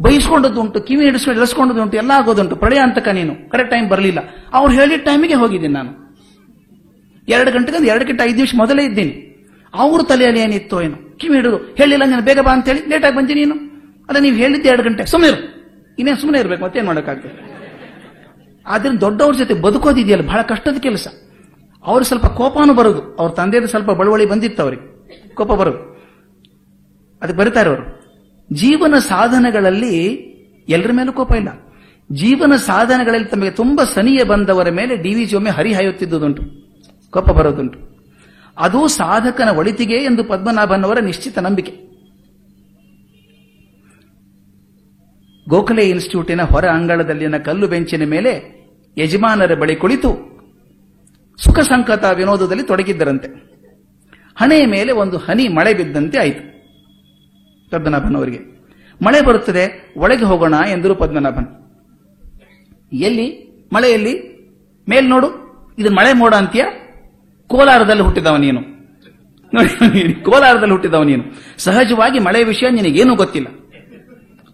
ಬೈಸ್ಕೊಂಡದ್ದುಂಟು 0.00 0.80
ಕಿವಿ 0.80 1.04
ಹಿಡಿಸ್ಕೊಂಡು 1.04 1.40
ಇಳಿಸ್ಕೊಂಡದ್ದುಂಟು 1.40 1.96
ಎಲ್ಲ 1.96 2.10
ಆಗೋದುಂಟು 2.10 2.56
ಪ್ರಳಯ 2.56 2.78
ಅಂತಕ 2.78 3.08
ನೀನು 3.08 3.50
ಕರೆಕ್ಟ್ 3.50 3.70
ಟೈಮ್ 3.70 3.88
ಬರಲಿಲ್ಲ. 3.88 4.18
ಅವ್ರು 4.52 4.74
ಹೇಳಿದ 4.74 5.00
ಟೈಮಿಗೆ 5.04 5.34
ಹೋಗಿದ್ದೀನಿ 5.34 5.72
ನಾನು. 5.72 6.16
ಎರಡು 7.28 7.50
ಗಂಟೆಗೆ 7.50 7.76
ಒಂದು 7.76 7.88
ಎರಡು 7.88 8.04
ಗಂಟೆ 8.04 8.24
ಐದು 8.24 8.34
ನಿಮಿಷ 8.34 8.54
ಮೊದಲೇ 8.56 8.84
ಇದ್ದೀನಿ. 8.84 9.44
ಅವ್ರ 9.74 10.02
ತಲೆಯಲ್ಲಿ 10.02 10.40
ಏನಿತ್ತು 10.40 10.82
ಏನು. 10.82 11.18
ಕಿವಿ 11.18 11.34
ಹಿಡಿದು, 11.36 11.56
ಹೇಳಿಲ್ಲ, 11.56 12.04
ನಾನು 12.04 12.22
ಬೇಗ 12.22 12.40
ಬಾ 12.40 12.52
ಅಂತ 12.52 12.68
ಹೇಳಿ 12.68 12.88
ಲೇಟಾಗಿ 12.88 13.16
ಬಂದಿ 13.16 13.34
ನೀನು. 13.34 13.71
ಅಲ್ಲ 14.08 14.20
ನೀವು 14.20 14.36
ಹೇಳಿದ್ದೆ 14.36 14.68
ಎರಡು 14.68 14.82
ಗಂಟೆ. 14.82 15.06
ಸುಮ್ಮನೆ 15.06 15.32
ಇರು. 15.32 15.62
ಇನ್ನೇನು 15.98 16.18
ಸುಮ್ಮನೆ 16.18 16.40
ಇರಬೇಕು, 16.40 16.64
ಮತ್ತೇನು 16.64 16.86
ಮಾಡೋಕ್ಕಾಗ್ತದೆ? 16.86 17.52
ಆದ್ರಿಂದ 18.66 18.98
ದೊಡ್ಡವ್ರ 18.98 19.34
ಜೊತೆ 19.34 19.54
ಬದುಕೋದಿದೆಯಲ್ಲ, 19.54 20.26
ಬಹಳ 20.26 20.42
ಕಷ್ಟದ 20.42 20.78
ಕೆಲಸ. 20.78 21.08
ಅವ್ರು 21.86 22.04
ಸ್ವಲ್ಪ 22.04 22.26
ಕೋಪನೂ 22.26 22.74
ಬರೋದು. 22.74 23.16
ಅವ್ರ 23.16 23.32
ತಂದೆಯದು 23.32 23.66
ಸ್ವಲ್ಪ 23.66 23.90
ಬಳುವಳಿ 23.90 24.26
ಬಂದಿತ್ತು 24.26 24.62
ಅವ್ರಿಗೆ. 24.62 24.92
ಕೋಪ 25.34 25.52
ಬರೋದು. 25.52 25.92
ಅದಕ್ಕೆ 27.22 27.38
ಬರೀತಾರೆ 27.38 27.70
ಅವರು 27.70 28.02
ಜೀವನ 28.52 28.98
ಸಾಧನಗಳಲ್ಲಿ 28.98 30.06
ಎಲ್ಲರ 30.68 30.92
ಮೇಲೂ 30.92 31.12
ಕೋಪ 31.12 31.34
ಇಲ್ಲ. 31.34 31.48
ಜೀವನ 32.12 32.56
ಸಾಧನಗಳಲ್ಲಿ 32.56 33.28
ತಮಗೆ 33.28 33.50
ತುಂಬಾ 33.50 33.84
ಸನಿಯ 33.84 34.24
ಬಂದವರ 34.24 34.70
ಮೇಲೆ 34.70 34.96
ಡಿವಿಜಿ 34.96 35.36
ಒಮ್ಮೆ 35.36 35.50
ಹರಿಹಾಯುತ್ತಿದ್ದುದುಂಟು. 35.50 36.42
ಕೋಪ 37.10 37.30
ಬರೋದುಂಟು. 37.30 37.78
ಅದು 38.58 38.88
ಸಾಧಕನ 38.88 39.48
ಒಳಿತಿಗೆ 39.48 39.94
ಎಂದು 39.94 40.24
ಪದ್ಮನಾಭನವರ 40.24 40.98
ನಿಶ್ಚಿತ 40.98 41.38
ನಂಬಿಕೆ. 41.38 41.91
ಗೋಖಲೆ 45.48 45.88
ಇನ್ಸ್ಟಿಟ್ಯೂಟಿನ 45.88 46.42
ಹೊರ 46.42 46.64
ಅಂಗಳದಲ್ಲಿನ 46.64 47.36
ಕಲ್ಲು 47.36 47.68
ಬೆಂಚಿನ 47.68 48.04
ಮೇಲೆ 48.04 48.62
ಯಜಮಾನರ 48.98 49.54
ಬಳಿ 49.54 49.76
ಕುಳಿತು 49.76 50.32
ಸುಖ 51.36 51.58
ಸಂಕಟ 51.58 52.04
ವಿನೋದದಲ್ಲಿ 52.04 52.62
ತೊಡಗಿದ್ದರಂತೆ. 52.62 53.52
ಹಣೆಯ 54.36 54.66
ಮೇಲೆ 54.66 54.92
ಒಂದು 54.92 55.16
ಹನಿ 55.16 55.48
ಮಳೆ 55.48 55.74
ಬಿದ್ದಂತೆ 55.74 56.18
ಆಯಿತು. 56.18 56.52
ಪದ್ಮನಾಭನವರಿಗೆ 57.70 58.38
ಮಳೆ 59.04 59.24
ಬರುತ್ತದೆ, 59.24 59.94
ಒಳಗೆ 59.96 60.24
ಹೋಗೋಣ 60.24 60.54
ಎಂದರು 60.70 60.94
ಪದ್ಮನಾಭನ್. 60.94 61.46
ಎಲ್ಲಿ? 62.92 63.52
ಮಳೆಯಲ್ಲಿ 63.72 64.32
ಮೇಲ್ 64.88 65.10
ನೋಡು 65.10 65.28
ಇದು 65.78 65.90
ಮಳೆ 65.90 66.12
ಮೋಡ 66.12 66.34
ಅಂತೀಯ? 66.34 66.64
ಕೋಲಾರದಲ್ಲಿ 67.46 68.02
ಹುಟ್ಟಿದವ 68.02 68.36
ನೀನು. 68.36 68.62
ಕೋಲಾರದಲ್ಲಿ 70.24 70.70
ಹುಟ್ಟಿದವ 70.70 71.02
ನೀನು. 71.02 71.24
ಸಹಜವಾಗಿ 71.58 72.18
ಮಳೆ 72.18 72.44
ವಿಷಯ 72.44 72.70
ನಿನಗೇನು 72.70 73.14
ಗೊತ್ತಿಲ್ಲ. 73.14 73.61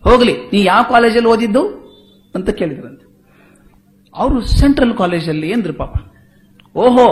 ಹೋಗ್ಲಿ, 0.08 0.34
ನೀ 0.52 0.64
ಯಾವ 0.64 0.82
ಕಾಲೇಜಲ್ಲಿ 0.82 1.28
ಓದಿದ್ದು? 1.28 1.62
ಅಂತ 2.34 2.50
ಕೇಳಿದ್ರಂತೆ. 2.50 3.04
ಅವರು 4.14 4.40
ಸೆಂಟ್ರಲ್ 4.60 4.94
ಕಾಲೇಜಲ್ಲಿ 4.96 5.50
ಎಂದ್ರು 5.50 5.72
ಪಾಪ? 5.72 5.94
ಓಹೋ, 6.76 7.06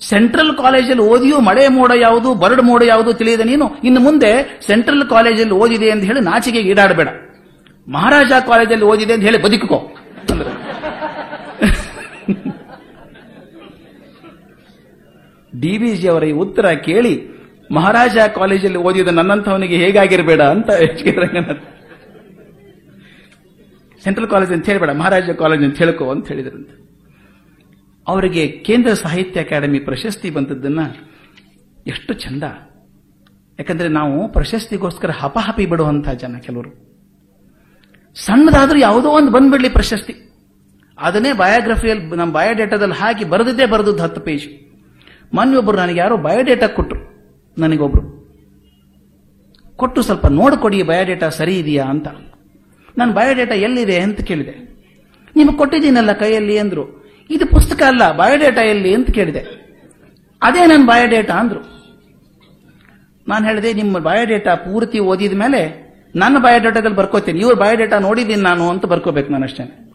ಸೆಂಟ್ರಲ್ 0.00 0.56
ಕಾಲೇಜಲ್ಲಿ 0.56 1.02
ಓದಿಯೋ 1.02 1.40
ಮಳೆ 1.40 1.68
ಮೋಡ 1.68 1.92
ಯಾವುದು, 2.00 2.34
ಬರಡ್ 2.34 2.62
ಮೋಡ 2.62 2.82
ಯಾವುದು 2.82 3.12
ತಿಳಿಯದ 3.12 3.40
ನೀನು? 3.40 3.66
ಇನ್ನು 3.84 4.00
ಮುಂದೆ 4.00 4.60
ಸೆಂಟ್ರಲ್ 4.66 5.08
ಕಾಲೇಜಲ್ಲಿ 5.08 5.54
ಓದಿದೆ 5.54 5.90
ಅಂತ 5.90 6.04
ಹೇಳಿ 6.04 6.20
ನಾಚಿಕೆಗೆ 6.20 6.68
ಈಡಾಡಬೇಡ. 6.68 7.08
ಮಹಾರಾಜ 7.88 8.32
ಕಾಲೇಜಲ್ಲಿ 8.46 8.84
ಓದಿದೆ 8.84 9.12
ಅಂತ 9.12 9.22
ಹೇಳಿ 9.22 9.42
ಬದುಕೋ 9.42 9.78
ಬಿ 15.52 15.94
ಜಿ 15.94 16.08
ಅವರ 16.08 16.24
ಈ 16.24 16.32
ಉತ್ತರ 16.32 16.66
ಕೇಳಿ, 16.70 17.12
ಮಹಾರಾಜ 17.72 18.18
ಕಾಲೇಜಲ್ಲಿ 18.34 18.78
ಓದಿದ 18.78 19.08
ನನ್ನಂಥವನಿಗೆ 19.08 19.76
ಹೇಗಾಗಿರಬೇಡ 19.76 20.42
ಅಂತ 20.42 20.68
ಎಚ್ 20.68 21.02
ಸೆಂಟ್ರಲ್ 24.04 24.28
ಕಾಲೇಜ್ 24.28 24.52
ಅಂತ 24.52 24.66
ಹೇಳಬೇಡ, 24.66 24.90
ಮಹಾರಾಜ 24.90 25.30
ಕಾಲೇಜ್ 25.30 25.62
ಅಂತ 25.62 25.78
ಹೇಳ್ಕೋ 25.78 26.10
ಅಂತ 26.10 26.28
ಹೇಳಿದ್ರು 26.28 26.58
ಅವರಿಗೆ 28.08 28.46
ಕೇಂದ್ರ 28.46 28.92
ಸಾಹಿತ್ಯ 28.92 29.40
ಅಕಾಡೆಮಿ 29.40 29.78
ಪ್ರಶಸ್ತಿ 29.78 30.30
ಬಂದದ್ದನ್ನ 30.30 30.80
ಎಷ್ಟು 31.86 32.14
ಚಂದ. 32.14 32.42
ಯಾಕಂದ್ರೆ 33.58 33.88
ನಾವು 33.88 34.32
ಪ್ರಶಸ್ತಿಗೋಸ್ಕರ 34.32 35.10
ಹಪಹಪಿ 35.10 35.66
ಬಿಡುವಂತಹ 35.66 36.12
ಜನ 36.12 36.36
ಕೆಲವರು. 36.36 36.70
ಸಣ್ಣದಾದ್ರೂ 38.14 38.78
ಯಾವುದೋ 38.78 39.08
ಒಂದು 39.08 39.30
ಬಂದ್ಬಿಡ್ಲಿ 39.30 39.68
ಪ್ರಶಸ್ತಿ. 39.68 40.14
ಅದನ್ನೇ 40.98 41.32
ಬಯೋಗ್ರಫಿಯಲ್ಲಿ 41.32 42.16
ನಮ್ಮ 42.16 42.32
ಬಯೋಡೇಟಾದಲ್ಲಿ 42.32 42.94
ಹಾಕಿ 42.94 43.24
ಬರೆದಿದ್ದೇ 43.24 43.66
ಬರೆದದ್ದು 43.66 44.02
ಹತ್ತು 44.02 44.20
ಪೇಜ್ 44.20 44.46
ಮೊನ್ನೆ 45.34 45.56
ಒಬ್ರು 45.56 45.76
ನನಗೆ 45.76 45.98
ಯಾರೋ 46.00 46.16
ಬಯೋಡೇಟಾ 46.16 46.66
ಕೊಟ್ಟರು 46.66 47.02
ನನಗೊಬ್ರು. 47.58 48.02
ಕೊಟ್ಟು 49.76 50.02
ಸ್ವಲ್ಪ 50.02 50.26
ನೋಡಿಕೊಡಿ 50.26 50.82
ಬಯೋಡೇಟಾ 50.82 51.28
ಸರಿ 51.28 51.58
ಇದೆಯಾ 51.58 51.84
ಅಂತ. 51.84 52.08
ನಾನು 52.98 53.12
ಬಯೋಡೇಟಾ 53.12 53.54
ಎಲ್ಲಿದೆ 53.54 53.98
ಅಂತ 53.98 54.20
ಕೇಳಿದೆ. 54.20 54.74
ನಿಮಗೆ 55.36 55.56
ಕೊಟ್ಟಿದ್ದೀನಲ್ಲ 55.56 56.12
ಕೈಯಲ್ಲಿ 56.12 56.58
ಅಂದ್ರು. 56.58 57.04
ಇದು 57.30 57.46
ಪುಸ್ತಕ 57.46 57.82
ಅಲ್ಲ, 57.82 58.12
ಬಯೋಡೇಟಾ 58.12 58.62
ಎಲ್ಲಿ 58.62 58.94
ಅಂತ 58.94 59.10
ಕೇಳಿದೆ. 59.10 59.64
ಅದೇ 60.42 60.66
ನನ್ನ 60.66 60.86
ಬಯೋಡೇಟಾ 60.86 61.34
ಅಂದ್ರು. 61.34 61.60
ನಾನು 63.28 63.46
ಹೇಳಿದೆ, 63.46 63.72
ನಿಮ್ಮ 63.72 63.98
ಬಯೋಡೇಟಾ 63.98 64.54
ಪೂರ್ತಿ 64.54 64.98
ಓದಿದ 64.98 65.32
ಮೇಲೆ 65.32 65.84
ನನ್ನ 66.16 66.38
ಬಯೋಡೇಟಾದಲ್ಲಿ 66.38 66.96
ಬರ್ಕೋತೀನಿ. 66.96 67.40
ಇವ್ರ 67.40 67.54
ಬಯೋಡೇಟಾ 67.54 67.98
ನೋಡಿದ್ದೀನಿ 67.98 68.42
ನಾನು 68.42 68.68
ಅಂತ 68.68 68.86
ಬರ್ಕೋಬೇಕು 68.86 69.32
ನಾನು 69.32 69.44
ಅಷ್ಟೇ. 69.44 69.92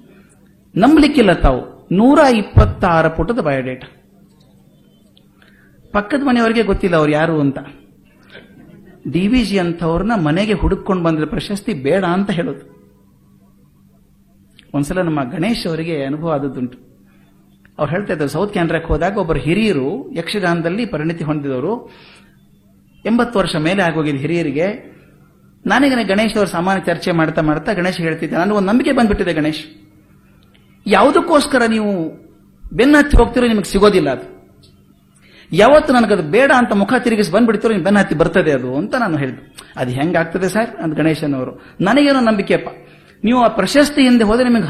ನಂಬಲಿಕ್ಕಿಲ್ಲ 0.75 1.33
ತಾವು. 1.33 1.87
ನೂರ 1.91 2.19
ಇಪ್ಪತ್ತಾರು 2.19 3.09
ಪುಟದ 3.09 3.39
ಬಯೋಡೇಟಾ. 3.39 3.95
ಪಕ್ಕದ 5.91 6.23
ಮನೆಯವರಿಗೆ 6.23 6.63
ಗೊತ್ತಿಲ್ಲ 6.63 6.95
ಅವ್ರು 6.95 7.11
ಯಾರು 7.11 7.39
ಅಂತ. 7.39 7.57
ಡಿ 9.11 9.27
ವಿ 9.27 9.43
ಜಿ 9.43 9.59
ಅಂತವ್ರನ್ನ 9.59 10.15
ಮನೆಗೆ 10.15 10.53
ಹುಡುಕೊಂಡು 10.53 11.03
ಬಂದ್ರೆ 11.03 11.25
ಪ್ರಶಸ್ತಿ 11.25 11.73
ಬೇಡ 11.73 12.05
ಅಂತ 12.05 12.31
ಹೇಳೋದು. 12.31 12.78
ಒಂದ್ಸಲ 14.73 15.01
ನಮ್ಮ 15.01 15.31
ಗಣೇಶ್ 15.31 15.67
ಅವರಿಗೆ 15.67 16.05
ಅನುಭವ 16.05 16.31
ಆದದ್ದುಂಟು. 16.31 16.77
ಅವ್ರು 17.79 17.95
ಹೇಳ್ತಾ 17.95 18.13
ಇದ್ದಾರೆ 18.13 18.31
ಸೌತ್ 18.31 18.51
ಕ್ಯಾನ್ರಾಕ್ 18.51 18.85
ಹೋದಾಗ 18.85 19.17
ಒಬ್ಬರು 19.17 19.39
ಹಿರಿಯರು 19.39 20.11
ಯಕ್ಷಗಾನದಲ್ಲಿ 20.11 20.85
ಪರಿಣಿತಿ 20.85 21.23
ಹೊಂದಿದವರು. 21.23 21.91
ಎಂಬತ್ತು 23.05 23.39
ವರ್ಷ 23.39 23.55
ಮೇಲೆ 23.55 23.83
ಆಗೋಗಿದೆ 23.83 24.17
ಹಿರಿಯರಿಗೆ. 24.17 24.99
ನನಗೆ 25.65 26.03
ಗಣೇಶ್ 26.03 26.37
ಅವರು 26.37 26.49
ಸಾಮಾನ್ಯ 26.49 26.85
ಚರ್ಚೆ 26.85 27.11
ಮಾಡ್ತಾ 27.11 27.41
ಮಾಡ್ತಾ 27.41 27.73
ಗಣೇಶ್ 27.73 27.97
ಹೇಳ್ತಿದ್ದೆ. 27.97 28.35
ನಾನು 28.37 28.55
ಒಂದು 28.55 28.67
ನಂಬಿಕೆ 28.71 28.91
ಬಂದ್ಬಿಟ್ಟಿದೆ 28.91 29.33
ಗಣೇಶ್. 29.33 29.65
ಯಾವುದಕ್ಕೋಸ್ಕರ 30.87 31.61
ನೀವು 31.67 32.09
ಬೆನ್ನತ್ತಿ 32.73 33.17
ಹೋಗ್ತಿರೋ 33.17 33.47
ನಿಮಗೆ 33.47 33.63
ಸಿಗೋದಿಲ್ಲ 33.63 34.09
ಅದು. 34.09 34.39
ಯಾವತ್ತು 35.51 35.93
ನನಗದು 35.93 36.23
ಬೇಡ 36.23 36.51
ಅಂತ 36.57 36.71
ಮುಖ 36.71 36.93
ತಿರುಗಿಸಿ 36.99 37.31
ಬಂದ್ಬಿಡ್ತಿರೋ 37.31 37.71
ನೀವು 37.71 37.83
ಬೆನ್ನ 37.83 37.99
ಹತ್ತಿ 37.99 38.15
ಬರ್ತದೆ 38.15 38.51
ಅದು 38.51 38.77
ಅಂತ 38.77 38.95
ನಾನು 38.95 39.17
ಹೇಳಿದೆ. 39.17 39.55
ಅದು 39.75 39.91
ಹೆಂಗಾಗ್ತದೆ 39.91 40.49
ಸರ್? 40.49 40.69
ಅಂತ 40.69 40.97
ಗಣೇಶನವರು. 40.97 41.51
ನನಗೇನೋ 41.81 42.19
ನಂಬಿಕೆಯಪ್ಪ 42.19 42.88
ನೀವು 43.23 43.39
ಆ 43.45 43.49
ಪ್ರಶಸ್ತಿ 43.59 44.01
ಹಿಂದೆ 44.07 44.25
ಹೋದರೆ 44.29 44.47
ನಿಮಗೆ 44.49 44.67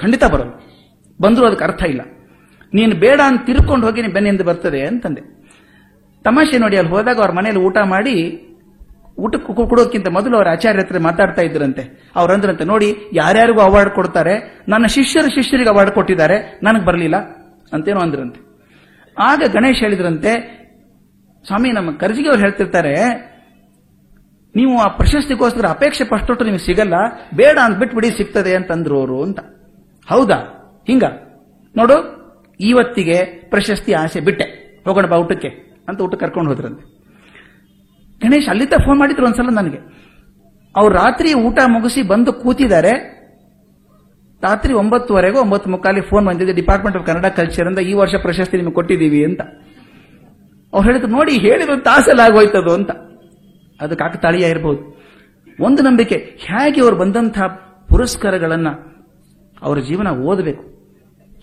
ಖಂಡಿತ 0.00 0.24
ಬರೋದು 0.34 0.54
ಬಂದರೂ 1.20 1.44
ಅದಕ್ಕೆ 1.48 1.64
ಅರ್ಥ 1.68 1.82
ಇಲ್ಲ. 1.92 2.02
ನೀನು 2.72 2.94
ಬೇಡ 3.04 3.20
ಅಂತ 3.30 3.40
ತಿರ್ಕೊಂಡು 3.48 3.84
ಹೋಗಿ 3.86 4.00
ನೀನು 4.02 4.14
ಬೆನ್ನಿಂದ 4.14 4.44
ಬರ್ತದೆ 4.48 4.80
ಅಂತಂದೆ. 4.90 5.22
ತಮಾಷೆ 6.24 6.58
ನೋಡಿ, 6.58 6.76
ಅಲ್ಲಿ 6.80 6.92
ಹೋದಾಗ 6.94 7.18
ಅವ್ರ 7.22 7.32
ಮನೇಲಿ 7.38 7.60
ಊಟ 7.68 7.78
ಮಾಡಿ, 7.92 8.14
ಊಟಕ್ಕೆ 9.24 9.52
ಕೊಡೋಕ್ಕಿಂತ 9.70 10.08
ಮೊದಲು 10.08 10.34
ಅವರ 10.36 10.48
ಆಚಾರ್ಯ 10.48 10.82
ಹತ್ರ 10.82 10.98
ಮಾತಾಡ್ತಾ 11.08 11.42
ಇದ್ರಂತೆ. 11.42 11.82
ಅವ್ರಂದ್ರಂತೆ 12.16 12.64
ನೋಡಿ, 12.64 12.88
ಯಾರ್ಯಾರಿಗೂ 13.12 13.60
ಅವಾರ್ಡ್ 13.60 13.92
ಕೊಡ್ತಾರೆ, 13.94 14.34
ನನ್ನ 14.68 14.86
ಶಿಷ್ಯರ 14.86 15.26
ಶಿಷ್ಯರಿಗೆ 15.34 15.70
ಅವಾರ್ಡ್ 15.70 15.92
ಕೊಟ್ಟಿದ್ದಾರೆ, 15.98 16.36
ನನಗೆ 16.62 16.84
ಬರಲಿಲ್ಲ, 16.84 17.16
ಅಂತೇನೋ 17.72 18.00
ಅಂದ್ರಂತೆ. 18.00 18.40
ಆಗ 19.16 19.42
ಗಣೇಶ್ 19.52 19.80
ಹೇಳಿದ್ರಂತೆ, 19.80 20.32
ಸ್ವಾಮಿ, 21.44 21.70
ನಮ್ಮ 21.72 21.90
ಕರ್ಜಿಗೆ 21.96 22.28
ಅವ್ರು 22.28 22.42
ಹೇಳ್ತಿರ್ತಾರೆ 22.42 22.94
ನೀವು 24.56 24.80
ಆ 24.80 24.88
ಪ್ರಶಸ್ತಿಗೋಸ್ಕರ 24.88 25.66
ಅಪೇಕ್ಷೆ 25.66 26.04
ಪಷ್ಟೊಟ್ಟು 26.04 26.44
ನಿಮಗೆ 26.44 26.66
ಸಿಗಲ್ಲ, 26.66 26.94
ಬೇಡ 27.34 27.58
ಅಂತ 27.64 27.78
ಬಿಟ್ಬಿಡಿ 27.78 28.10
ಸಿಗ್ತದೆ 28.10 28.56
ಅಂತಂದ್ರು 28.56 28.98
ಅವರು 28.98 29.22
ಅಂತ. 29.22 29.40
ಹೌದಾ? 30.08 30.34
ಹಿಂಗ? 30.86 31.04
ನೋಡು 31.76 32.22
ಇವತ್ತಿಗೆ 32.60 33.24
ಪ್ರಶಸ್ತಿ 33.24 33.92
ಆಸೆ 33.92 34.20
ಬಿಟ್ಟೆ. 34.20 34.44
ಹೋಗೋಣ 34.84 35.06
ಬಾ 35.06 35.16
ಊಟಕ್ಕೆ 35.16 35.48
ಅಂತ 35.88 36.00
ಊಟ 36.00 36.14
ಕರ್ಕೊಂಡು 36.14 36.50
ಹೋದ್ರಂತೆ. 36.50 37.02
ಗಣೇಶ್, 38.22 38.48
ಅಲ್ಲಿಂದ 38.48 38.72
ಫೋನ್ 38.84 38.98
ಮಾಡಿದ್ರು 38.98 39.26
ಒಂದ್ಸಲ 39.26 39.48
ನನಗೆ. 39.54 39.78
ಅವ್ರು 40.76 40.94
ರಾತ್ರಿ 40.94 41.34
ಊಟ 41.34 41.58
ಮುಗಿಸಿ 41.66 42.02
ಬಂದು 42.02 42.32
ಕೂತಿದ್ದಾರೆ. 42.32 43.22
ರಾತ್ರಿ 44.42 44.72
ಒಂಬತ್ತುವರೆಗೂ 44.72 45.40
ಒಂಬತ್ತು 45.40 45.70
ಮುಕ್ಕಾಲಿ 45.70 46.00
ಫೋನ್ 46.00 46.26
ಬಂದಿದೆ 46.26 46.52
ಡಿಪಾರ್ಟ್ಮೆಂಟ್ 46.52 46.98
ಆಫ್ 46.98 47.06
ಕನ್ನಡ 47.06 47.26
ಕಲ್ಚರ್ 47.26 47.66
ಅಂತ 47.66 47.78
ಈ 47.78 47.92
ವರ್ಷ 47.92 48.14
ಪ್ರಶಸ್ತಿ 48.14 48.56
ನಿಮಗೆ 48.56 48.74
ಕೊಟ್ಟಿದ್ದೀವಿ 48.74 49.24
ಅಂತ. 49.24 49.40
ಅವ್ರು 50.72 50.82
ಹೇಳಿದ್ರು, 50.82 51.10
ನೋಡಿ, 51.10 51.38
ಹೇಳಿದ್ರು 51.38 51.80
ತಾಸಲ್ಲಿ 51.80 52.72
ಅಂತ. 52.74 53.11
ಅದು 53.82 53.96
ಕಾಕತಾಳೀಯ 53.96 54.48
ಇರಬಹುದು 54.48 55.02
ಒಂದು 55.60 55.82
ನಂಬಿಕೆ, 55.82 56.16
ಹೇಗೆ 56.16 56.80
ಅವರು 56.80 56.96
ಬಂದಂತಹ 56.96 57.46
ಪುರಸ್ಕಾರಗಳನ್ನ 57.88 58.68
ಅವರ 59.62 59.78
ಜೀವನ 59.78 60.08
ಓದಬೇಕು. 60.08 60.64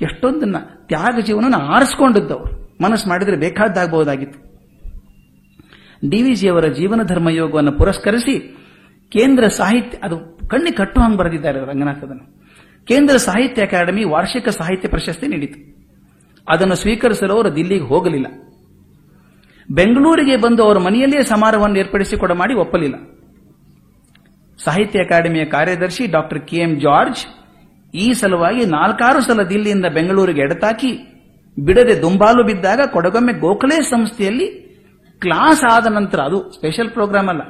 ಎಷ್ಟೊಂದನ್ನ 0.02 0.56
ತ್ಯಾಗ 0.88 1.20
ಜೀವನ 1.26 1.54
ಆರಿಸ್ಕೊಂಡಿದ್ದು 1.58 2.36
ಅವರು 2.36 2.78
ಮನಸ್ಸು 2.84 3.10
ಮಾಡಿದ್ರೆ 3.10 3.38
ಬೇಕಾದ್ದಾಗಬಹುದಾಗಿತ್ತು. 3.38 4.40
ಡಿವಿಜಿ 6.10 6.50
ಅವರ 6.50 6.68
ಜೀವನ 6.68 7.02
ಧರ್ಮ 7.04 7.30
ಯೋಗವನ್ನು 7.30 7.72
ಪುರಸ್ಕರಿಸಿ 7.72 8.40
ಕೇಂದ್ರ 9.10 9.48
ಸಾಹಿತ್ಯ, 9.48 9.98
ಅದು 10.04 10.18
ಕಣ್ಣಿ 10.48 10.72
ಕಟ್ಟು 10.72 11.02
ಹಂಗೆ 11.02 11.18
ಬರೆದಿದ್ದಾರೆ 11.18 11.60
ರಂಗನಾಥದನ್ನು 11.60 12.26
ಕೇಂದ್ರ 12.86 13.18
ಸಾಹಿತ್ಯ 13.18 13.62
ಅಕಾಡೆಮಿ 13.62 14.04
ವಾರ್ಷಿಕ 14.04 14.50
ಸಾಹಿತ್ಯ 14.50 14.88
ಪ್ರಶಸ್ತಿ 14.88 15.28
ನೀಡಿತು. 15.28 15.60
ಅದನ್ನು 16.50 16.76
ಸ್ವೀಕರಿಸಲು 16.76 17.34
ಅವರು 17.34 17.56
ದಿಲ್ಲಿಗೆ 17.56 17.84
ಹೋಗಲಿಲ್ಲ. 17.84 18.28
ಬೆಂಗಳೂರಿಗೆ 19.70 20.36
ಬಂದು 20.36 20.64
ಅವರ 20.64 20.78
ಮನೆಯಲ್ಲೇ 20.78 21.24
ಸಮಾರಂಭವನ್ನು 21.24 21.80
ಏರ್ಪಡಿಸಿಕೊಡ 21.80 22.32
ಮಾಡಿ 22.32 22.54
ಒಪ್ಪಲಿಲ್ಲ. 22.54 22.96
ಸಾಹಿತ್ಯ 24.60 25.04
ಅಕಾಡೆಮಿಯ 25.04 25.46
ಕಾರ್ಯದರ್ಶಿ 25.46 26.08
ಡಾಕ್ಟರ್ 26.08 26.40
ಕೆ 26.40 26.58
ಎಂ 26.58 26.80
ಜಾರ್ಜ್ 26.80 27.22
ಈ 27.94 28.14
ಸಲುವಾಗಿ 28.14 28.66
ನಾಲ್ಕಾರು 28.66 29.22
ಸಲ 29.22 29.44
ದಿಲ್ಲಿಯಿಂದ 29.44 29.86
ಬೆಂಗಳೂರಿಗೆ 29.86 30.42
ಎಡತಾಕಿ 30.42 30.92
ಬಿಡದೆ 31.58 32.02
ದುಂಬಾಲು 32.02 32.44
ಬಿದ್ದಾಗ 32.44 32.82
ಕೊಡಗೊಮ್ಮೆ 32.86 33.34
ಗೋಖಲೆ 33.34 33.78
ಸಂಸ್ಥೆಯಲ್ಲಿ 33.82 34.48
ಕ್ಲಾಸ್ 35.22 35.64
ಆದ 35.72 35.88
ನಂತರ, 35.96 36.20
ಅದು 36.20 36.38
ಸ್ಪೆಷಲ್ 36.52 36.90
ಪ್ರೋಗ್ರಾಮ್ 36.90 37.30
ಅಲ್ಲ, 37.30 37.42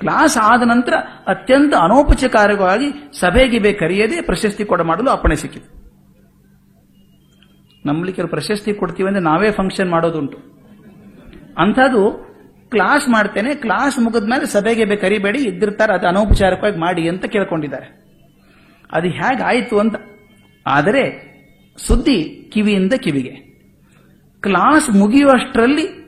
ಕ್ಲಾಸ್ 0.00 0.38
ಆದ 0.42 0.62
ನಂತರ 0.62 0.94
ಅತ್ಯಂತ 1.26 1.74
ಅನೌಪಚಾರಿಕವಾಗಿ 1.74 2.88
ಸಭೆಗೆ 3.20 3.72
ಕರೆಯದೆ 3.72 4.20
ಪ್ರಶಸ್ತಿ 4.20 4.64
ಕೊಡ 4.64 4.80
ಮಾಡಲು 4.80 5.10
ಅಪ್ಪಣೆ 5.10 5.36
ಸಿಕ್ಕಿತು 5.36 5.68
ಕೆಲವು 8.16 8.30
ಪ್ರಶಸ್ತಿ 8.30 8.72
ಕೊಡ್ತೀವಿ 8.72 9.08
ಅಂದ್ರೆ 9.08 9.24
ನಾವೇ 9.24 9.50
ಫಂಕ್ಷನ್ 9.50 9.90
ಮಾಡೋದುಂಟು. 9.90 10.55
ಅಂಥದ್ದು 11.58 12.26
ಕ್ಲಾಸ್ 12.70 13.08
ಮಾಡ್ತೇನೆ 13.08 13.54
ಕ್ಲಾಸ್ 13.54 13.98
ಮುಗಿದ 13.98 14.24
ಮೇಲೆ 14.24 14.46
ಸಭೆಗೆ 14.46 14.96
ಕರಿಬೇಡಿ, 14.96 15.42
ಇದ್ದಿರ್ತಾರೆ, 15.42 15.94
ಅದು 15.94 16.08
ಅನೌಪಚಾರಿಕವಾಗಿ 16.08 16.78
ಮಾಡಿ 16.78 17.08
ಅಂತ 17.08 17.24
ಕೇಳ್ಕೊಂಡಿದ್ದಾರೆ. 17.24 18.06
ಅದು 18.92 19.08
ಹೇಗಾಯಿತು 19.08 19.78
ಅಂತ. 19.78 19.94
ಆದರೆ 20.66 21.36
ಸುದ್ದಿ 21.76 22.50
ಕಿವಿಯಿಂದ 22.52 22.92
ಕಿವಿಗೆ. 22.92 23.46
ಕ್ಲಾಸ್ 24.40 24.90
ಮುಗಿಯುವಷ್ಟರಲ್ಲಿ 24.90 26.06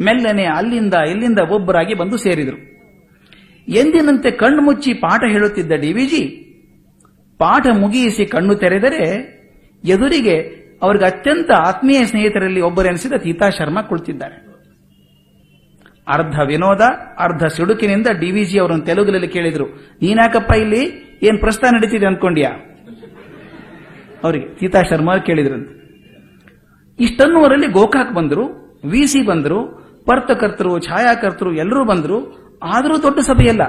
ಮೆಲ್ಲನೆ 0.00 0.44
ಅಲ್ಲಿಂದ 0.44 0.94
ಇಲ್ಲಿಂದ 0.94 1.38
ಒಬ್ಬರಾಗಿ 1.38 1.94
ಬಂದು 1.94 2.16
ಸೇರಿದರು. 2.16 2.70
ಎಂದಿನಂತೆ 3.68 4.30
ಕಣ್ಣು 4.30 4.62
ಮುಚ್ಚಿ 4.62 4.94
ಪಾಠ 4.94 5.24
ಹೇಳುತ್ತಿದ್ದ 5.28 5.72
ಡಿವಿಜಿ 5.72 6.46
ಪಾಠ 7.38 7.66
ಮುಗಿಯಿಸಿ 7.66 8.26
ಕಣ್ಣು 8.26 8.54
ತೆರೆದರೆ 8.54 8.96
ಎದುರಿಗೆ 9.84 10.60
ಅವರಿಗೆ 10.82 11.04
ಅತ್ಯಂತ 11.04 11.50
ಆತ್ಮೀಯ 11.50 12.04
ಸ್ನೇಹಿತರಲ್ಲಿ 12.04 12.60
ಒಬ್ಬರೆನಿಸಿದ 12.60 13.12
ತೀತಾ 13.12 13.50
ಶರ್ಮಾ 13.50 13.82
ಕುಳಿತಿದ್ದಾರೆ. 13.82 14.49
ಅರ್ಧ 16.12 16.36
ವಿನೋದ, 16.46 16.80
ಅರ್ಧ 17.18 17.44
ಸಿಡುಕಿನಿಂದ 17.46 18.06
ಜಿ 18.44 18.58
ಅವರನ್ನು 18.58 18.84
ತೆಲುಗಿನಲ್ಲಿ 18.84 19.28
ಕೇಳಿದ್ರು. 19.28 19.66
ನೀನಾಕಪ್ಪ 20.02 20.52
ಇಲ್ಲಿ? 20.56 20.82
ಏನ್ 21.22 21.38
ಪ್ರಶ್ನೆ 21.38 21.74
ನಡೀತಿದೆ 21.74 22.06
ಅಂದ್ಕೊಂಡ್ಯಾ 22.06 22.50
ಅವರಿಗೆ 24.24 24.46
ಸೀತಾ 24.54 24.82
ಶರ್ಮಾ 24.82 25.18
ಕೇಳಿದ್ರಂತೆ. 25.18 25.72
ಇಷ್ಟನ್ನುವರಲ್ಲಿ 27.00 27.66
ಗೋಕಾಕ್ 27.66 28.14
ಬಂದರು 28.14 28.44
ವಿಸಿ 28.84 29.22
ಬಂದರು, 29.26 29.58
ಪರ್ತಕರ್ತರು, 30.06 30.80
ಛಾಯಾಕರ್ತರು 30.80 31.54
ಎಲ್ಲರೂ 31.54 31.84
ಬಂದರು. 31.84 32.18
ಆದರೂ 32.62 33.02
ದೊಡ್ಡ 33.02 33.18
ಸಭೆಯಲ್ಲ, 33.18 33.62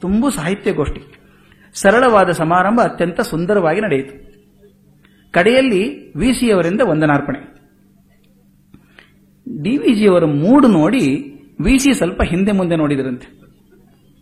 ತುಂಬು 0.00 0.30
ಸಾಹಿತ್ಯ 0.30 0.72
ಗೋಷ್ಠಿ 0.72 1.02
ಸರಳವಾದ 1.74 2.30
ಸಮಾರಂಭ 2.30 2.80
ಅತ್ಯಂತ 2.80 3.20
ಸುಂದರವಾಗಿ 3.20 3.80
ನಡೆಯಿತು. 3.80 4.14
ಕಡೆಯಲ್ಲಿ 5.32 6.12
ವಿಸಿ 6.16 6.52
ಅವರಿಂದ 6.52 6.80
ವಂದನಾರ್ಪಣೆ. 6.84 7.40
ಡಿವಿಜಿಯವರ 9.62 10.24
ಮೂಡ್ 10.24 10.68
ನೋಡಿ 10.68 11.04
ವಿಸಿ 11.64 11.94
ಸ್ವಲ್ಪ 11.94 12.22
ಹಿಂದೆ 12.22 12.52
ಮುಂದೆ 12.52 12.76
ನೋಡಿದ್ರಂತೆ. 12.76 13.32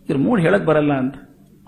ಇದ್ರ 0.05 0.17
ಮೂಡ್ 0.17 0.41
ಹೇಳಕ್ 0.41 0.65
ಬರಲ್ಲ 0.65 0.93
ಅಂತ. 0.93 1.15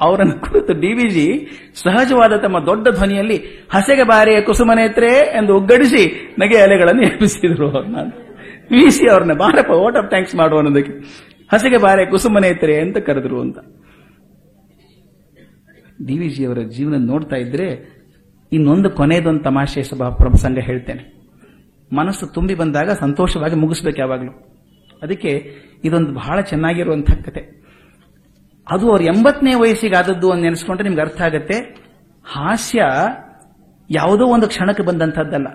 ಅವರನ್ನು 0.02 0.40
ಕುರಿತು 0.40 0.74
ಡಿ 0.74 0.94
ವಿ 0.94 1.10
ಜಿ 1.10 1.48
ಸಹಜವಾದ 1.76 2.36
ತಮ್ಮ 2.36 2.60
ದೊಡ್ಡ 2.60 2.88
ಧ್ವನಿಯಲ್ಲಿ, 2.90 3.68
ಹಸೆಗೆ 3.70 4.04
ಬಾರಿಯ 4.04 4.42
ಕುಸುಮನೇತ್ರೇ 4.42 5.14
ಎಂದು 5.14 5.56
ಒಗ್ಗಡಿಸಿ 5.56 6.36
ನಗೆ 6.40 6.58
ಅಲೆಗಳನ್ನು 6.58 7.02
ಎಬ್ಬಿಸಿದರು 7.02 7.72
ಅವ್ರನ್ನ 7.72 7.96
ವಿಸಿ 8.72 9.10
ಅವ್ರನ್ನ, 9.10 9.34
ಬಾರಪ್ಪ 9.34 9.72
ಓಟ್ 9.72 9.96
ಆಫ್ 9.96 10.10
ಥ್ಯಾಂಕ್ಸ್ 10.10 10.36
ಮಾಡುವ 10.36 10.60
ಅನ್ನೋದಕ್ಕೆ. 10.60 10.92
ಹಸೆಗೆ 11.54 11.78
ಬಾರೆ 11.78 12.06
ಕುಸುಮನೇತ್ರೆ 12.06 12.82
ಅಂತ 12.82 12.98
ಕರೆದ್ರು 12.98 13.42
ಅಂತ. 13.42 13.60
ಡಿ 16.06 16.18
ವಿ 16.18 16.30
ಜಿ 16.30 16.46
ಅವರ 16.46 16.58
ಜೀವನ 16.60 16.94
ನೋಡ್ತಾ 16.98 17.36
ಇದ್ರೆ 17.36 17.98
ಇನ್ನೊಂದು 18.52 18.90
ಕೊನೆಯದೊಂದು 18.90 19.44
ತಮಾಷೆ 19.44 19.84
ಸಭಾ 19.84 20.10
ಪ್ರಸಂಗ 20.10 20.60
ಹೇಳ್ತೇನೆ. 20.60 21.14
ಮನಸ್ಸು 21.96 22.28
ತುಂಬಿ 22.28 22.56
ಬಂದಾಗ 22.56 22.92
ಸಂತೋಷವಾಗಿ 22.92 23.56
ಮುಗಿಸ್ಬೇಕು 23.56 23.98
ಯಾವಾಗಲೂ. 24.00 24.47
ಅದಕ್ಕೆ 25.01 25.56
ಇದೊಂದು 25.84 26.13
ಬಹಳ 26.13 26.42
ಚೆನ್ನಾಗಿರುವಂತಹ 26.42 27.13
ಕತೆ. 27.13 27.58
ಅದು 28.72 28.92
ಅವ್ರ 28.92 29.01
ಎಂಬತ್ತನೇ 29.01 29.54
ವಯಸ್ಸಿಗೆ 29.54 29.96
ಆದದ್ದು 29.96 30.32
ಅಂತ 30.32 30.42
ನೆನೆಸ್ಕೊಂಡ್ರೆ 30.42 30.89
ನಿಮ್ಗೆ 30.89 31.01
ಅರ್ಥ 31.01 31.22
ಆಗತ್ತೆ. 31.22 31.56
ಹಾಸ್ಯ 32.25 32.84
ಯಾವುದೋ 33.89 34.25
ಒಂದು 34.25 34.48
ಕ್ಷಣಕ್ಕೆ 34.48 34.84
ಬಂದಂತಹದ್ದಲ್ಲ 34.84 35.48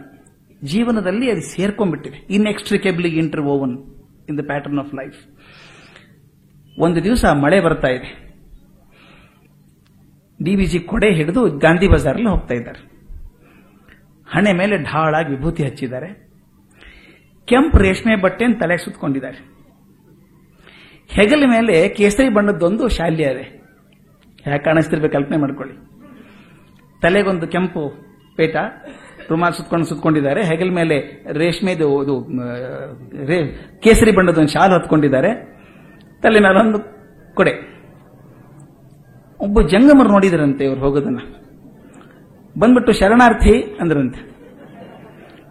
ಜೀವನದಲ್ಲಿ 0.65 1.31
ಅದು 1.31 1.41
ಸೇರ್ಕೊಂಡ್ಬಿಟ್ಟಿದೆ. 1.41 2.27
Inextricably 2.31 3.09
interwoven 3.41 3.79
in 4.29 4.39
the 4.39 4.41
pattern 4.47 4.79
of 4.79 4.95
life 4.95 5.27
ಒಂದು 6.79 7.05
ದಿವಸ 7.05 7.25
ಮಳೆ 7.25 7.61
ಬರ್ತಾ 7.61 7.89
ಇದೆ. 7.89 8.23
ಡಿ 10.43 10.45
ಡಿವಿಜಿ 10.45 10.79
ಕೊಡೆ 10.79 11.15
ಹಿಡಿದು 11.15 11.59
ಗಾಂಧಿ 11.59 11.89
ಬಜಾರಲ್ಲಿ 11.89 12.29
ಹೋಗ್ತಾ 12.29 12.55
ಇದ್ದಾರೆ. 12.55 12.93
ಹಣೆ 14.31 14.53
ಮೇಲೆ 14.53 14.77
ಢಾಳಾಗಿ 14.77 15.31
ವಿಭೂತಿ 15.31 15.65
ಹಚ್ಚಿದ್ದಾರೆ. 15.65 16.22
ಕೆಂಪು 17.53 17.79
ರೇಷ್ಮೆ 17.79 18.17
ಬಟ್ಟೆಯನ್ನು 18.17 18.59
ತಲೆಗೆ 18.59 18.85
ಸುತ್ತಕೊಂಡಿದ್ದಾರೆ 18.85 19.39
ಹೆಗಲ 21.09 21.45
ಮೇಲೆ 21.51 21.89
ಕೇಸರಿ 21.89 22.29
ಬಣ್ಣದ್ದೊಂದು 22.29 22.89
ಶಾಲ್ಯ 22.89 23.23
ಇದೆ. 23.23 23.45
ಯಾಕೆ 24.47 24.65
ಕಾಣಿಸ್ತಿರ್ಬೇಕು 24.65 25.13
ಕಲ್ಪನೆ 25.13 25.37
ಮಾಡ್ಕೊಳ್ಳಿ. 25.37 25.75
ತಲೆಗೊಂದು 27.03 27.47
ಕೆಂಪು 27.49 27.83
ಪೇಟ, 28.37 28.57
ರುಮಾಲ್ 29.29 29.55
ಸುತ್ಕೊಂಡು 29.55 29.87
ಸುತ್ಕೊಂಡಿದ್ದಾರೆ. 29.87 30.45
ಹೆಗಲ 30.45 30.71
ಮೇಲೆ 30.71 31.25
ರೇಷ್ಮೆದು 31.33 32.03
ಇದು 32.05 32.17
ಕೇಸರಿ 33.83 34.13
ಬಣ್ಣದ 34.13 34.39
ಒಂದು 34.39 34.49
ಶಾಲು 34.49 34.75
ಹತ್ಕೊಂಡಿದ್ದಾರೆ. 34.75 35.31
ತಲೆ 36.23 36.41
ಮೇಲೆ 36.41 36.61
ಒಂದು 36.61 36.79
ಕೊಡೆ. 37.35 37.53
ಒಬ್ಬ 39.41 39.61
ಜಂಗಮರು 39.63 40.09
ನೋಡಿದ್ರಂತೆ 40.09 40.65
ಇವ್ರು 40.65 40.81
ಹೋಗೋದನ್ನ. 40.81 41.21
ಬಂದ್ಬಿಟ್ಟು 42.59 42.93
ಶರಣಾರ್ಥಿ 42.93 43.63
ಅಂದ್ರಂತೆ. 43.81 44.21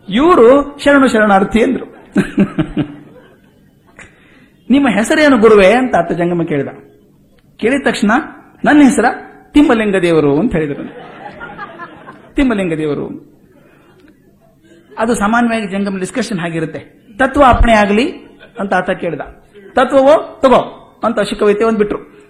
ಇವರು 0.10 0.78
ಶರಣು 0.84 1.08
ಶರಣಾರ್ಥಿ 1.08 1.64
ಅಂದ್ರು. 1.64 1.91
ನಿಮ್ಮ 4.70 4.88
ಹೆಸರೇನು 4.90 5.38
ಗುರುವೇ 5.38 5.72
ಅಂತ 5.72 5.96
ಆತ 5.96 6.12
ಜಂಗಮ 6.12 6.44
ಕೇಳಿದ. 6.44 6.68
ಕೇಳಿದ 7.58 7.82
ತಕ್ಷಣ, 7.86 8.12
ನನ್ನ 8.66 8.82
ಹೆಸರ 8.82 9.06
ತಿಮ್ಮಲಿಂಗ 9.52 9.96
ದೇವರು 10.02 10.40
ಅಂತ 10.40 10.56
ಹೇಳಿದ್ರು. 10.56 10.84
ತಿಮ್ಮಲಿಂಗ 12.34 12.74
ದೇವರು. 12.74 13.32
ಅದು 14.98 15.16
ಸಾಮಾನ್ಯವಾಗಿ 15.16 15.68
ಜಂಗಮ 15.68 15.98
ಡಿಸ್ಕಷನ್ 15.98 16.40
ಆಗಿರುತ್ತೆ. 16.40 16.80
ತತ್ವ 17.18 17.44
ಅಪ್ಪಣೆ 17.48 17.74
ಆಗಲಿ 17.74 18.12
ಅಂತ 18.60 18.74
ಆತ 18.74 18.90
ಕೇಳಿದ. 18.90 19.20
ತತ್ವವೋ, 19.72 20.40
ತಗೋ 20.44 20.78
ಅಂತ 21.04 21.20
ಅಶುಕವೈತೆ 21.20 21.64
ಒಂದು 21.64 21.80
ಬಿಟ್ರು. 21.80 22.22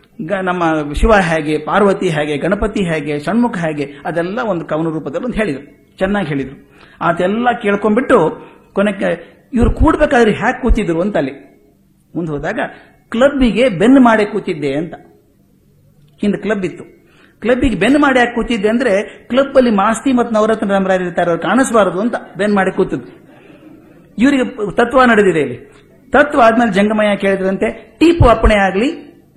ನಮ್ಮ 0.41 0.93
ಶಿವ 0.93 1.11
ಹೇಗೆ, 1.11 1.57
ಪಾರ್ವತಿ 1.57 2.09
ಹೇಗೆ, 2.09 2.37
ಗಣಪತಿ 2.37 2.93
ಹೇಗೆ, 2.93 3.19
ಷಣ್ಮುಖ 3.19 3.57
ಹೇಗೆ, 3.57 3.93
ಅದೆಲ್ಲ 4.05 4.39
ಒಂದು 4.45 4.65
ಕವನ 4.65 4.83
ರೂಪದಲ್ಲಿ 4.83 5.25
ಒಂದು 5.25 5.37
ಹೇಳಿದ್ರು. 5.37 5.97
ಚೆನ್ನಾಗಿ 5.97 6.27
ಹೇಳಿದ್ರು. 6.27 6.71
ಆತೆಲ್ಲ 7.01 7.47
ಕೇಳ್ಕೊಂಡ್ಬಿಟ್ಟು 7.61 8.47
ಕೊನೆಗೆ 8.73 9.40
ಇವ್ರು 9.53 9.71
ಕೂಡ್ಬೇಕಾದ್ರೆ 9.71 10.31
ಹ್ಯಾಕ್ 10.31 10.61
ಕೂತಿದ್ರು 10.61 11.01
ಅಂತ 11.01 11.17
ಅಲ್ಲಿ 11.17 11.31
ಮುಂದೆ 12.15 12.31
ಹೋದಾಗ, 12.31 12.59
ಕ್ಲಬ್ಬಿಗೆ 13.09 13.69
ಬೆನ್ 13.69 13.99
ಮಾಡಿ 13.99 14.25
ಕೂತಿದ್ದೆ 14.25 14.73
ಅಂತ. 14.73 14.93
ಹಿಂದೆ 16.21 16.37
ಕ್ಲಬ್ 16.37 16.65
ಇತ್ತು. 16.65 16.83
ಕ್ಲಬ್ಬಿಗೆ 17.39 17.75
ಬೆನ್ 17.75 17.99
ಮಾಡಿ 17.99 18.19
ಯಾಕೆ 18.19 18.35
ಕೂತಿದ್ದೆ 18.35 18.69
ಅಂದ್ರೆ 18.69 19.25
ಕ್ಲಬ್ 19.29 19.55
ಅಲ್ಲಿ 19.55 19.71
ಮಾಸ್ತಿ 19.71 20.13
ಮತ್ತು 20.13 20.35
ನವರತ್ನ 20.35 20.71
ರಾಮರಾಜ್ 20.71 21.01
ಇರ್ತಾರೆ 21.01 21.29
ಅವ್ರು 21.29 21.43
ಕಾಣಿಸಬಾರದು 21.43 21.99
ಅಂತ 21.99 22.15
ಬೆನ್ 22.37 22.55
ಮಾಡಿ 22.55 22.75
ಕೂತಿದ್ದು 22.75 23.21
ಇವರಿಗೆ 24.17 24.75
ತತ್ವ 24.75 25.03
ನಡೆದಿದೆ 25.03 25.39
ಇಲ್ಲಿ. 25.39 25.57
ತತ್ವ 26.11 26.41
ಆದ್ಮೇಲೆ 26.41 26.71
ಜಂಗಮಯ್ಯ 26.71 27.15
ಕೇಳಿದ್ರಂತೆ, 27.15 27.97
ಟೀಪು 27.99 28.29
ಅಪ್ಪಣೆ 28.29 28.55
ಆಗಲಿ, 28.55 28.87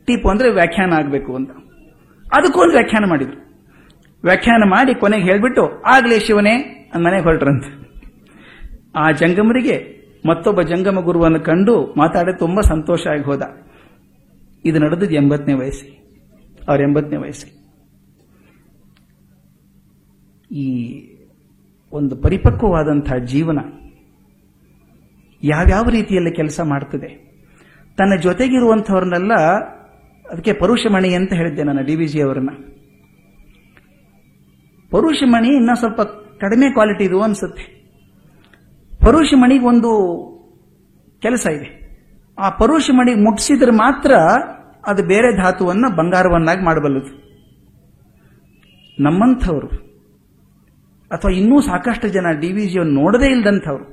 ಟೀಪು 0.07 0.29
ಅಂದ್ರೆ 0.29 0.51
ವ್ಯಾಖ್ಯಾನ 0.51 0.93
ಆಗಬೇಕು 0.93 1.35
ಅಂತ. 1.35 1.51
ಅದಕ್ಕೊಂದು 2.33 2.73
ವ್ಯಾಖ್ಯಾನ 2.73 3.05
ಮಾಡಿದ್ರು. 3.09 3.63
ವ್ಯಾಖ್ಯಾನ 4.25 4.63
ಮಾಡಿ 4.67 4.95
ಕೊನೆಗೆ 4.95 5.25
ಹೇಳ್ಬಿಟ್ಟು, 5.25 5.83
ಆಗ್ಲೇ 5.83 6.19
ಶಿವನೇ 6.19 6.55
ಮನೆಗೆ 6.97 7.23
ಹೊರಟ್ರಂತೆ. 7.23 7.85
ಆ 8.97 9.11
ಜಂಗಮರಿಗೆ 9.11 10.04
ಮತ್ತೊಬ್ಬ 10.27 10.63
ಜಂಗಮ 10.63 11.01
ಗುರುವನ್ನು 11.01 11.41
ಕಂಡು 11.41 11.95
ಮಾತಾಡಿ 11.97 12.39
ತುಂಬಾ 12.39 12.63
ಸಂತೋಷ 12.63 13.07
ಆಗಿ 13.07 13.23
ಹೋದ. 13.23 13.43
ಇದು 14.65 14.79
ನಡೆದದ್ದು 14.79 15.15
ಎಂಬತ್ತನೇ 15.15 15.55
ವಯಸ್ಸಿ. 15.55 16.05
ಅವ್ರ 16.69 16.81
ಎಂಬತ್ತನೇ 16.81 17.17
ವಯಸ್ಸಿ. 17.17 17.65
ಈ 20.55 21.01
ಒಂದು 21.93 22.17
ಪರಿಪಕ್ವವಾದಂತಹ 22.17 23.17
ಜೀವನ 23.17 23.59
ಯಾವ್ಯಾವ 25.43 25.89
ರೀತಿಯಲ್ಲಿ 25.91 26.35
ಕೆಲಸ 26.35 26.61
ಮಾಡ್ತದೆ? 26.65 27.09
ತನ್ನ 27.97 28.21
ಜೊತೆಗಿರುವಂಥವ್ರನ್ನೆಲ್ಲ 28.23 29.35
ಅದಕ್ಕೆ 30.31 30.53
ಪರುಷಮಣಿ 30.53 31.15
ಅಂತ 31.15 31.33
ಹೇಳಿದ್ದೆ 31.33 31.63
ನಾನು, 31.63 31.83
ಡಿ 31.83 31.95
ವಿ 31.95 32.07
ಜಿ 32.07 32.21
ಅವರನ್ನ. 32.21 32.49
ಪರುಷಮಣಿ 34.91 35.49
ಇನ್ನ 35.49 35.71
ಸ್ವಲ್ಪ 35.75 36.01
ಕಡಿಮೆ 36.41 36.73
ಕ್ವಾಲಿಟಿ 36.73 37.05
ಇದು 37.05 37.23
ಅನ್ಸುತ್ತೆ. 37.23 37.84
ಪರುಷಮಣಿಗೆ 39.05 39.65
ಒಂದು 39.65 39.91
ಕೆಲಸ 41.23 41.47
ಇದೆ. 41.47 41.69
ಆ 42.39 42.51
ಪರುಷಮಣಿಗೆ 42.51 43.21
ಮುಟ್ಟಿಸಿದ್ರೆ 43.21 43.71
ಮಾತ್ರ 43.71 44.15
ಅದು 44.87 45.07
ಬೇರೆ 45.07 45.37
ಧಾತುವನ್ನು 45.37 45.97
ಬಂಗಾರವನ್ನಾಗಿ 45.97 46.65
ಮಾಡಬಲ್ಲದು. 46.65 47.25
ನಮ್ಮಂಥವರು, 49.01 49.67
ಅಥವಾ 51.11 51.31
ಇನ್ನೂ 51.31 51.61
ಸಾಕಷ್ಟು 51.61 52.09
ಜನ 52.09 52.27
ಡಿವಿಜಿಯನ್ನು 52.41 52.93
ನೋಡದೇ 52.93 53.27
ಇಲ್ದಂಥವ್ರು 53.27 53.85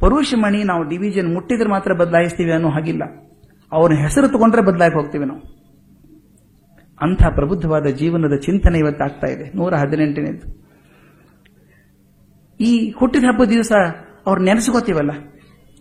ಪರುಷಮಣಿ 0.00 0.64
ನಾವು 0.64 0.88
ಡಿವಿಜನ್ 0.88 1.34
ಮುಟ್ಟಿದ್ರೆ 1.34 1.68
ಮಾತ್ರ 1.70 1.92
ಬದಲಾಯಿಸ್ತೀವಿ 1.92 2.52
ಅನ್ನೋ 2.52 2.68
ಹಾಗಿಲ್ಲ. 2.68 3.02
ಅವನ 3.72 3.92
ಹೆಸರು 3.92 4.28
ತಗೊಂಡ್ರೆ 4.28 4.62
ಬದಲಾಗಿ 4.62 4.94
ಹೋಗ್ತೀವಿ 4.94 5.24
ನಾವು. 5.24 5.40
ಅಂಥ 7.02 7.22
ಪ್ರಬುದ್ಧವಾದ 7.34 7.86
ಜೀವನದ 7.86 8.36
ಚಿಂತನೆ 8.36 8.78
ಇವತ್ತಾಗ್ತಾ 8.78 9.26
ಇದೆ. 9.26 9.56
ನೂರ 9.56 9.74
ಹದಿನೆಂಟನೇದು. 9.74 10.63
ಈ 12.60 12.90
ಹುಟ್ಟಿದ 12.90 13.24
ಹಬ್ಬದ 13.24 13.48
ದಿವಸ 13.48 13.72
ಅವ್ರು 14.26 14.42
ನೆನೆಸ್ಕೋತೀವಲ್ಲ? 14.42 15.10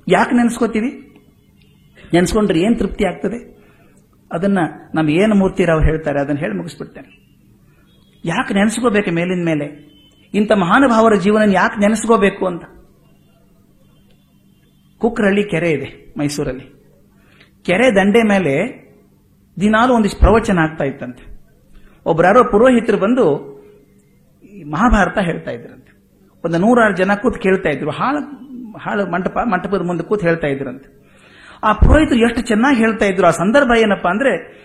ಯಾಕೆ 0.08 0.36
ನೆನೆಸ್ಕೋತೀವಿ? 0.36 0.90
ನೆನೆಸ್ಕೊಂಡ್ರೆ 2.14 2.60
ಏನ್ 2.60 2.80
ತೃಪ್ತಿ 2.80 3.06
ಆಗ್ತದೆ? 3.06 3.54
ಅದನ್ನ 4.32 4.60
ನಮ್ 4.96 5.10
ಏನು 5.10 5.36
ಮೂರ್ತಿರಾವ್ 5.36 5.84
ಹೇಳ್ತಾರೆ, 5.84 6.20
ಅದನ್ನ 6.20 6.38
ಹೇಳಿ 6.38 6.58
ಮುಗಿಸ್ಬಿಡ್ತೇನೆ. 6.58 7.24
ಯಾಕೆ 8.26 8.54
ನೆನೆಸ್ಕೋಬೇಕು 8.54 9.12
ಮೇಲಿನ 9.12 9.46
ಮೇಲೆ? 9.46 9.94
ಇಂಥ 10.34 10.52
ಮಹಾನುಭಾವರ 10.52 11.16
ಜೀವನ 11.16 11.52
ಯಾಕೆ 11.54 11.80
ನೆನೆಸ್ಕೋಬೇಕು 11.80 12.48
ಅಂತ? 12.48 12.64
ಕುಕ್ರಹಳ್ಳಿ 14.98 15.44
ಕೆರೆ 15.44 15.72
ಇದೆ 15.72 16.14
ಮೈಸೂರಲ್ಲಿ. 16.18 16.84
ಕೆರೆ 17.64 17.96
ದಂಡೆ 17.96 18.24
ಮೇಲೆ 18.24 18.84
ದಿನಾಲು 19.62 19.94
ಒಂದಿಷ್ಟು 19.94 20.20
ಪ್ರವಚನ 20.20 20.60
ಆಗ್ತಾ 20.60 20.84
ಇತ್ತಂತೆ. 20.84 21.34
ಒಬ್ಬರಾರೋ 22.06 22.44
ಪುರೋಹಿತರು 22.44 22.98
ಬಂದು 22.98 23.54
ಮಹಾಭಾರತ 24.66 25.18
ಹೇಳ್ತಾ 25.18 25.52
ಇದ್ರಂತೆ. 25.52 25.83
ಒಂದು 26.46 26.58
ನೂರಾರು 26.58 26.96
ಜನ 26.96 27.14
ಕೂತ್ 27.14 27.42
ಕೇಳ್ತಾ 27.42 27.70
ಇದ್ರು. 27.70 27.92
ಹಾಳು 27.92 28.20
ಹಾಳು 28.78 29.12
ಮಂಟಪ, 29.12 29.38
ಮಂಟಪದ 29.38 29.86
ಮುಂದೆ 29.86 30.04
ಕೂತ್ 30.04 30.22
ಹೇಳ್ತಾ 30.22 30.48
ಇದ್ರಂತೆ. 30.48 31.04
ಆ 31.64 31.74
ಪುರೋಹಿತರು 31.74 32.20
ಎಷ್ಟು 32.20 32.42
ಚೆನ್ನಾಗಿ 32.42 32.78
ಹೇಳ್ತಾ 32.78 33.06
ಇದ್ರು. 33.06 33.28
ಆ 33.28 33.30
ಸಂದರ್ಭ 33.30 33.72
ಏನಪ್ಪಾ 33.78 34.10
ಅಂದ್ರೆ, 34.10 34.64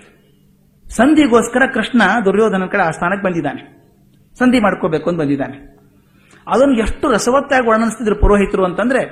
ಸಂಧಿಗೋಸ್ಕರ 0.88 1.62
ಕೃಷ್ಣ 1.74 2.02
ದುರ್ಯೋಧನ 2.24 2.66
ಕಡೆ 2.66 2.82
ಆ 2.82 2.90
ಸ್ಥಾನಕ್ಕೆ 2.90 3.24
ಬಂದಿದ್ದಾನೆ. 3.26 3.78
ಸಂಧಿ 4.38 4.60
ಮಾಡ್ಕೋಬೇಕು 4.60 5.10
ಅಂತ 5.10 5.18
ಬಂದಿದ್ದಾನೆ. 5.20 5.56
ಅದನ್ನು 6.48 6.78
ಎಷ್ಟು 6.78 7.12
ರಸವತ್ತಾಗಿ 7.12 7.68
ವರ್ಣಿಸ್ತಿದ್ರು 7.68 8.16
ಪುರೋಹಿತರು 8.16 8.64
ಅಂತಂದ್ರೆ, 8.64 9.04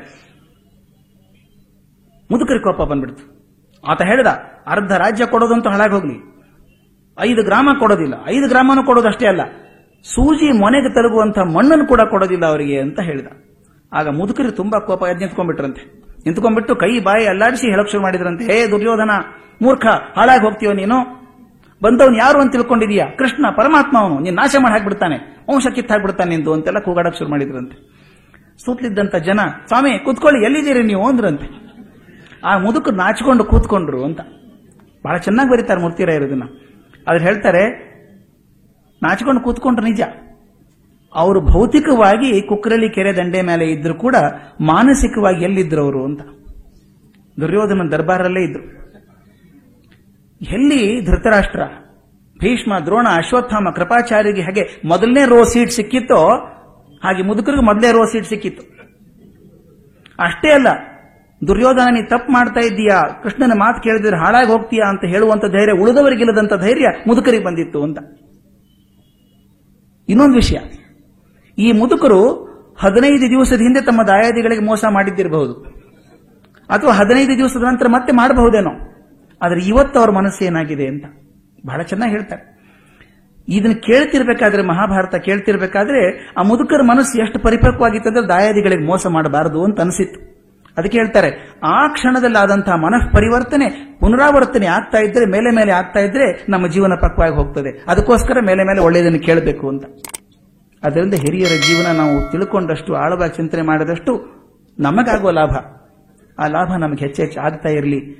ಮುದುಕರಿ 2.30 2.58
ಕೋಪ 2.58 2.90
ಬಂದ್ಬಿಡ್ತು. 2.90 3.36
ಆತ 3.88 4.02
ಹೇಳ್ದ, 4.02 4.26
ಅರ್ಧ 4.66 4.92
ರಾಜ್ಯ 4.92 5.26
ಕೊಡೋದಂತೂ 5.26 5.70
ಹಾಳಾಗಿ 5.70 5.92
ಹೋಗ್ಲಿ. 5.92 6.36
ಐದು 7.20 7.44
ಗ್ರಾಮ 7.44 7.68
ಕೊಡೋದಿಲ್ಲ. 7.78 8.14
ಐದು 8.28 8.48
ಗ್ರಾಮನೂ 8.48 8.84
ಕೊಡೋದು 8.84 9.08
ಅಷ್ಟೇ 9.08 9.26
ಅಲ್ಲ. 9.26 9.40
ಸೂಜಿ 10.14 10.58
ಮೊನೆಗೆ 10.58 10.94
ತಲುಗುವಂತಹ 10.94 11.42
ಮಣ್ಣನ್ನು 11.42 11.86
ಕೂಡ 11.86 12.00
ಕೊಡೋದಿಲ್ಲ 12.00 12.46
ಅವರಿಗೆ 12.46 12.80
ಅಂತ 12.80 13.00
ಹೇಳಿದ. 13.00 13.26
ಆಗ 13.92 14.08
ಮುದುಕರು 14.08 14.52
ತುಂಬಾ 14.52 14.80
ಕೋಪ 14.80 15.02
ಎದ್ದು 15.02 15.18
ನಿಂತ್ಕೊಂಡ್ಬಿಟ್ರಂತೆ 15.18 16.06
ನಿಂತ್ಕೊಂಡ್ಬಿಟ್ಟು 16.26 16.76
ಕೈ, 16.76 17.00
ಬಾಯಿ 17.00 17.26
ಅಲ್ಲಾಡಿಸಿ 17.26 17.70
ಹೇಳಕ್ 17.70 17.90
ಶುರು 17.90 18.02
ಮಾಡಿದ್ರಂತೆ. 18.02 18.44
ಹೇ 18.44 18.70
ದುರ್ಯೋಧನ, 18.70 19.10
ಮೂರ್ಖ, 19.62 19.86
ಹಾಳಾಗಿ 19.86 20.42
ಹೋಗ್ತೀವ 20.42 20.72
ನೀನು? 20.72 21.26
ಬಂದವನು 21.82 22.16
ಯಾರು 22.16 22.40
ಅಂತ 22.40 22.52
ತಿಳ್ಕೊಂಡಿದೀಯಾ? 22.52 23.06
ಕೃಷ್ಣ, 23.06 23.46
ಪರಮಾತ್ಮ 23.56 23.98
ಅವನು. 23.98 24.18
ನೀನ್ 24.18 24.36
ನಾಶ 24.36 24.56
ಮಾಡಿ 24.60 24.72
ಹಾಕ್ಬಿಡ್ತಾನೆ. 24.72 25.36
ವಂಶ 25.54 25.66
ಕಿತ್ತು 25.74 25.94
ಹಾಕ್ಬಿಡ್ತಾನೆ 25.94 26.36
ನಿಂದು 26.36 26.52
ಅಂತೆಲ್ಲ 26.52 26.78
ಕೂಗಾಡಕ್ 26.78 27.16
ಶುರು 27.16 27.30
ಮಾಡಿದ್ರಂತೆ. 27.30 27.96
ಸೂತ್ಲಿದ್ದಂತ 28.64 29.16
ಜನ, 29.16 29.40
ಸ್ವಾಮಿ, 29.68 30.04
ಕೂತ್ಕೊಳ್ಳಿ, 30.04 30.44
ಎಲ್ಲಿದ್ದೀರಿ 30.44 30.82
ನೀವು 30.82 31.08
ಅಂದ್ರಂತೆ. 31.08 31.66
ಆ 32.44 32.58
ಮುದುಕರು 32.58 32.96
ನಾಚಿಕೊಂಡು 32.96 33.44
ಕೂತ್ಕೊಂಡ್ರು 33.44 34.04
ಅಂತ. 34.04 34.20
ಬಹಳ 35.04 35.16
ಚೆನ್ನಾಗಿ 35.16 35.50
ಬರೀತಾರೆ 35.50 35.80
ಮೂರ್ತಿರ 35.80 36.08
ಇದನ್ನ. 36.08 36.42
ಆದ್ರೆ 37.08 37.24
ಹೇಳ್ತಾರೆ 37.24 37.85
ನಾಚಿಕೊಂಡು 39.06 39.40
ಕೂತ್ಕೊಂಡ್ರು 39.40 39.86
ನಿಜ. 39.86 40.02
ಅವರು 41.12 41.40
ಭೌತಿಕವಾಗಿ 41.40 42.30
ಕುಕ್ರಲಿ 42.42 42.88
ಕೆರೆ 42.94 43.12
ದಂಡೆ 43.16 43.40
ಮೇಲೆ 43.42 43.64
ಇದ್ರು 43.64 43.94
ಕೂಡ 43.94 44.16
ಮಾನಸಿಕವಾಗಿ 44.60 45.44
ಎಲ್ಲಿದ್ರು 45.44 45.82
ಅವರು 45.82 46.00
ಅಂತ. 46.04 46.22
ದುರ್ಯೋಧನ 47.40 47.86
ದರ್ಬಾರಲ್ಲೇ 47.92 48.42
ಇದ್ರು. 48.44 48.64
ಎಲ್ಲಿ 50.40 50.80
ಧೃತರಾಷ್ಟ್ರ, 51.06 51.62
ಭೀಷ್ಮ, 52.40 52.72
ದ್ರೋಣ, 52.84 53.06
ಅಶ್ವತ್ಥಾಮ, 53.12 53.70
ಕೃಪಾಚಾರ್ಯರಿಗೆ 53.76 54.42
ಹಾಗೆ 54.42 54.62
ಮೊದಲನೇ 54.84 55.22
ರೋ 55.24 55.44
ಸೀಟ್ 55.44 55.70
ಸಿಕ್ಕಿತ್ತೋ, 55.70 56.20
ಹಾಗೆ 57.04 57.22
ಮುದುಕರಿಗೆ 57.22 57.64
ಮೊದಲೇ 57.64 57.90
ರೋ 57.92 58.04
ಸೀಟ್ 58.04 58.26
ಸಿಕ್ಕಿತ್ತು. 58.26 58.62
ಅಷ್ಟೇ 60.18 60.50
ಅಲ್ಲ, 60.52 60.68
ದುರ್ಯೋಧನ 61.48 61.88
ನೀ 61.90 62.02
ತಪ್ಪು 62.02 62.32
ಮಾಡ್ತಾ 62.32 62.60
ಇದ್ದೀಯಾ? 62.60 62.98
ಕೃಷ್ಣನ 63.22 63.54
ಮಾತು 63.54 63.78
ಕೇಳಿದ್ರೆ 63.82 64.18
ಹಾಳಾಗಿ 64.18 64.50
ಹೋಗ್ತೀಯಾ 64.52 64.86
ಅಂತ 64.88 65.04
ಹೇಳುವಂತ 65.04 65.44
ಧೈರ್ಯ, 65.46 65.74
ಉಳಿದವರಿಗಿಲ್ಲದಂತ 65.82 66.54
ಧೈರ್ಯ 66.60 66.88
ಮುದುಕರಿಗೆ 67.06 67.44
ಬಂದಿತ್ತು 67.44 67.80
ಅಂತ. 67.82 67.98
ಇನ್ನೊಂದು 70.08 70.34
ವಿಷಯ. 70.34 70.58
ಈ 71.58 71.72
ಮುದುಕರು 71.72 72.46
ಹದಿನೈದು 72.78 73.22
ದಿವಸದ 73.22 73.58
ಹಿಂದೆ 73.58 73.80
ತಮ್ಮ 73.80 74.02
ದಾಯಾದಿಗಳಿಗೆ 74.02 74.64
ಮೋಸ 74.64 74.84
ಮಾಡಿದ್ದಿರಬಹುದು. 74.90 75.52
ಅಥವಾ 76.70 76.92
ಹದಿನೈದು 76.92 77.38
ದಿವಸದ 77.38 77.60
ನಂತರ 77.60 77.86
ಮತ್ತೆ 77.88 78.12
ಮಾಡಬಹುದೇನೋ. 78.12 78.70
ಆದರೆ 79.42 79.64
ಇವತ್ತು 79.64 79.98
ಅವ್ರ 79.98 80.10
ಮನಸ್ಸು 80.10 80.44
ಏನಾಗಿದೆ 80.44 80.86
ಅಂತ 80.86 81.04
ಬಹಳ 81.66 81.82
ಚೆನ್ನಾಗಿ 81.82 82.12
ಹೇಳ್ತಾರೆ. 82.12 82.56
ಇದನ್ನ 83.48 83.72
ಕೇಳ್ತಿರ್ಬೇಕಾದ್ರೆ, 83.72 84.62
ಮಹಾಭಾರತ 84.62 85.14
ಕೇಳ್ತಿರ್ಬೇಕಾದ್ರೆ 85.14 86.32
ಆ 86.36 86.42
ಮುದುಕರ 86.42 86.82
ಮನಸ್ಸು 86.82 87.22
ಎಷ್ಟು 87.22 87.38
ಪರಿಪಕ್ವಾಗಿತ್ತಂದ್ರೆ 87.38 88.28
ದಾಯಾದಿಗಳಿಗೆ 88.28 88.86
ಮೋಸ 88.86 89.06
ಮಾಡಬಾರದು 89.06 89.64
ಅಂತ 89.64 89.80
ಅನಿಸಿತ್ತು. 89.80 90.35
ಅದಕ್ಕೆ 90.76 90.98
ಹೇಳ್ತಾರೆ, 90.98 91.58
ಆ 91.64 91.88
ಕ್ಷಣದಲ್ಲಿ 91.88 92.38
ಆದಂತಹ 92.38 92.72
ಮನಃ 92.72 93.12
ಪರಿವರ್ತನೆ 93.12 93.96
ಪುನರಾವರ್ತನೆ 94.00 94.66
ಆಗ್ತಾ 94.66 94.98
ಇದ್ರೆ, 94.98 95.26
ಮೇಲೆ 95.26 95.54
ಮೇಲೆ 95.54 95.72
ಆಗ್ತಾ 95.72 96.00
ಇದ್ರೆ 96.00 96.46
ನಮ್ಮ 96.48 96.66
ಜೀವನ 96.66 96.92
ಪಕ್ವಾಗಿ 97.02 97.34
ಹೋಗ್ತದೆ. 97.34 97.84
ಅದಕ್ಕೋಸ್ಕರ 97.88 98.36
ಮೇಲೆ 98.46 98.64
ಮೇಲೆ 98.64 98.80
ಒಳ್ಳೆಯದನ್ನು 98.80 99.20
ಕೇಳಬೇಕು 99.20 99.68
ಅಂತ. 99.68 99.84
ಅದರಿಂದ 100.84 101.14
ಹಿರಿಯರ 101.14 101.56
ಜೀವನ 101.68 101.96
ನಾವು 101.96 102.32
ತಿಳ್ಕೊಂಡಷ್ಟು, 102.32 102.94
ಆಳವಾಗಿ 102.94 103.36
ಚಿಂತನೆ 103.36 103.62
ಮಾಡಿದಷ್ಟು 103.62 104.36
ನಮಗಾಗುವ 104.78 105.30
ಲಾಭ. 105.30 105.50
ಆ 106.38 106.46
ಲಾಭ 106.46 106.76
ನಮಗೆ 106.78 107.06
ಹೆಚ್ಚೆಚ್ಚು 107.06 107.40
ಆಗ್ತಾ 107.40 107.68
ಇರಲಿ. 107.68 108.14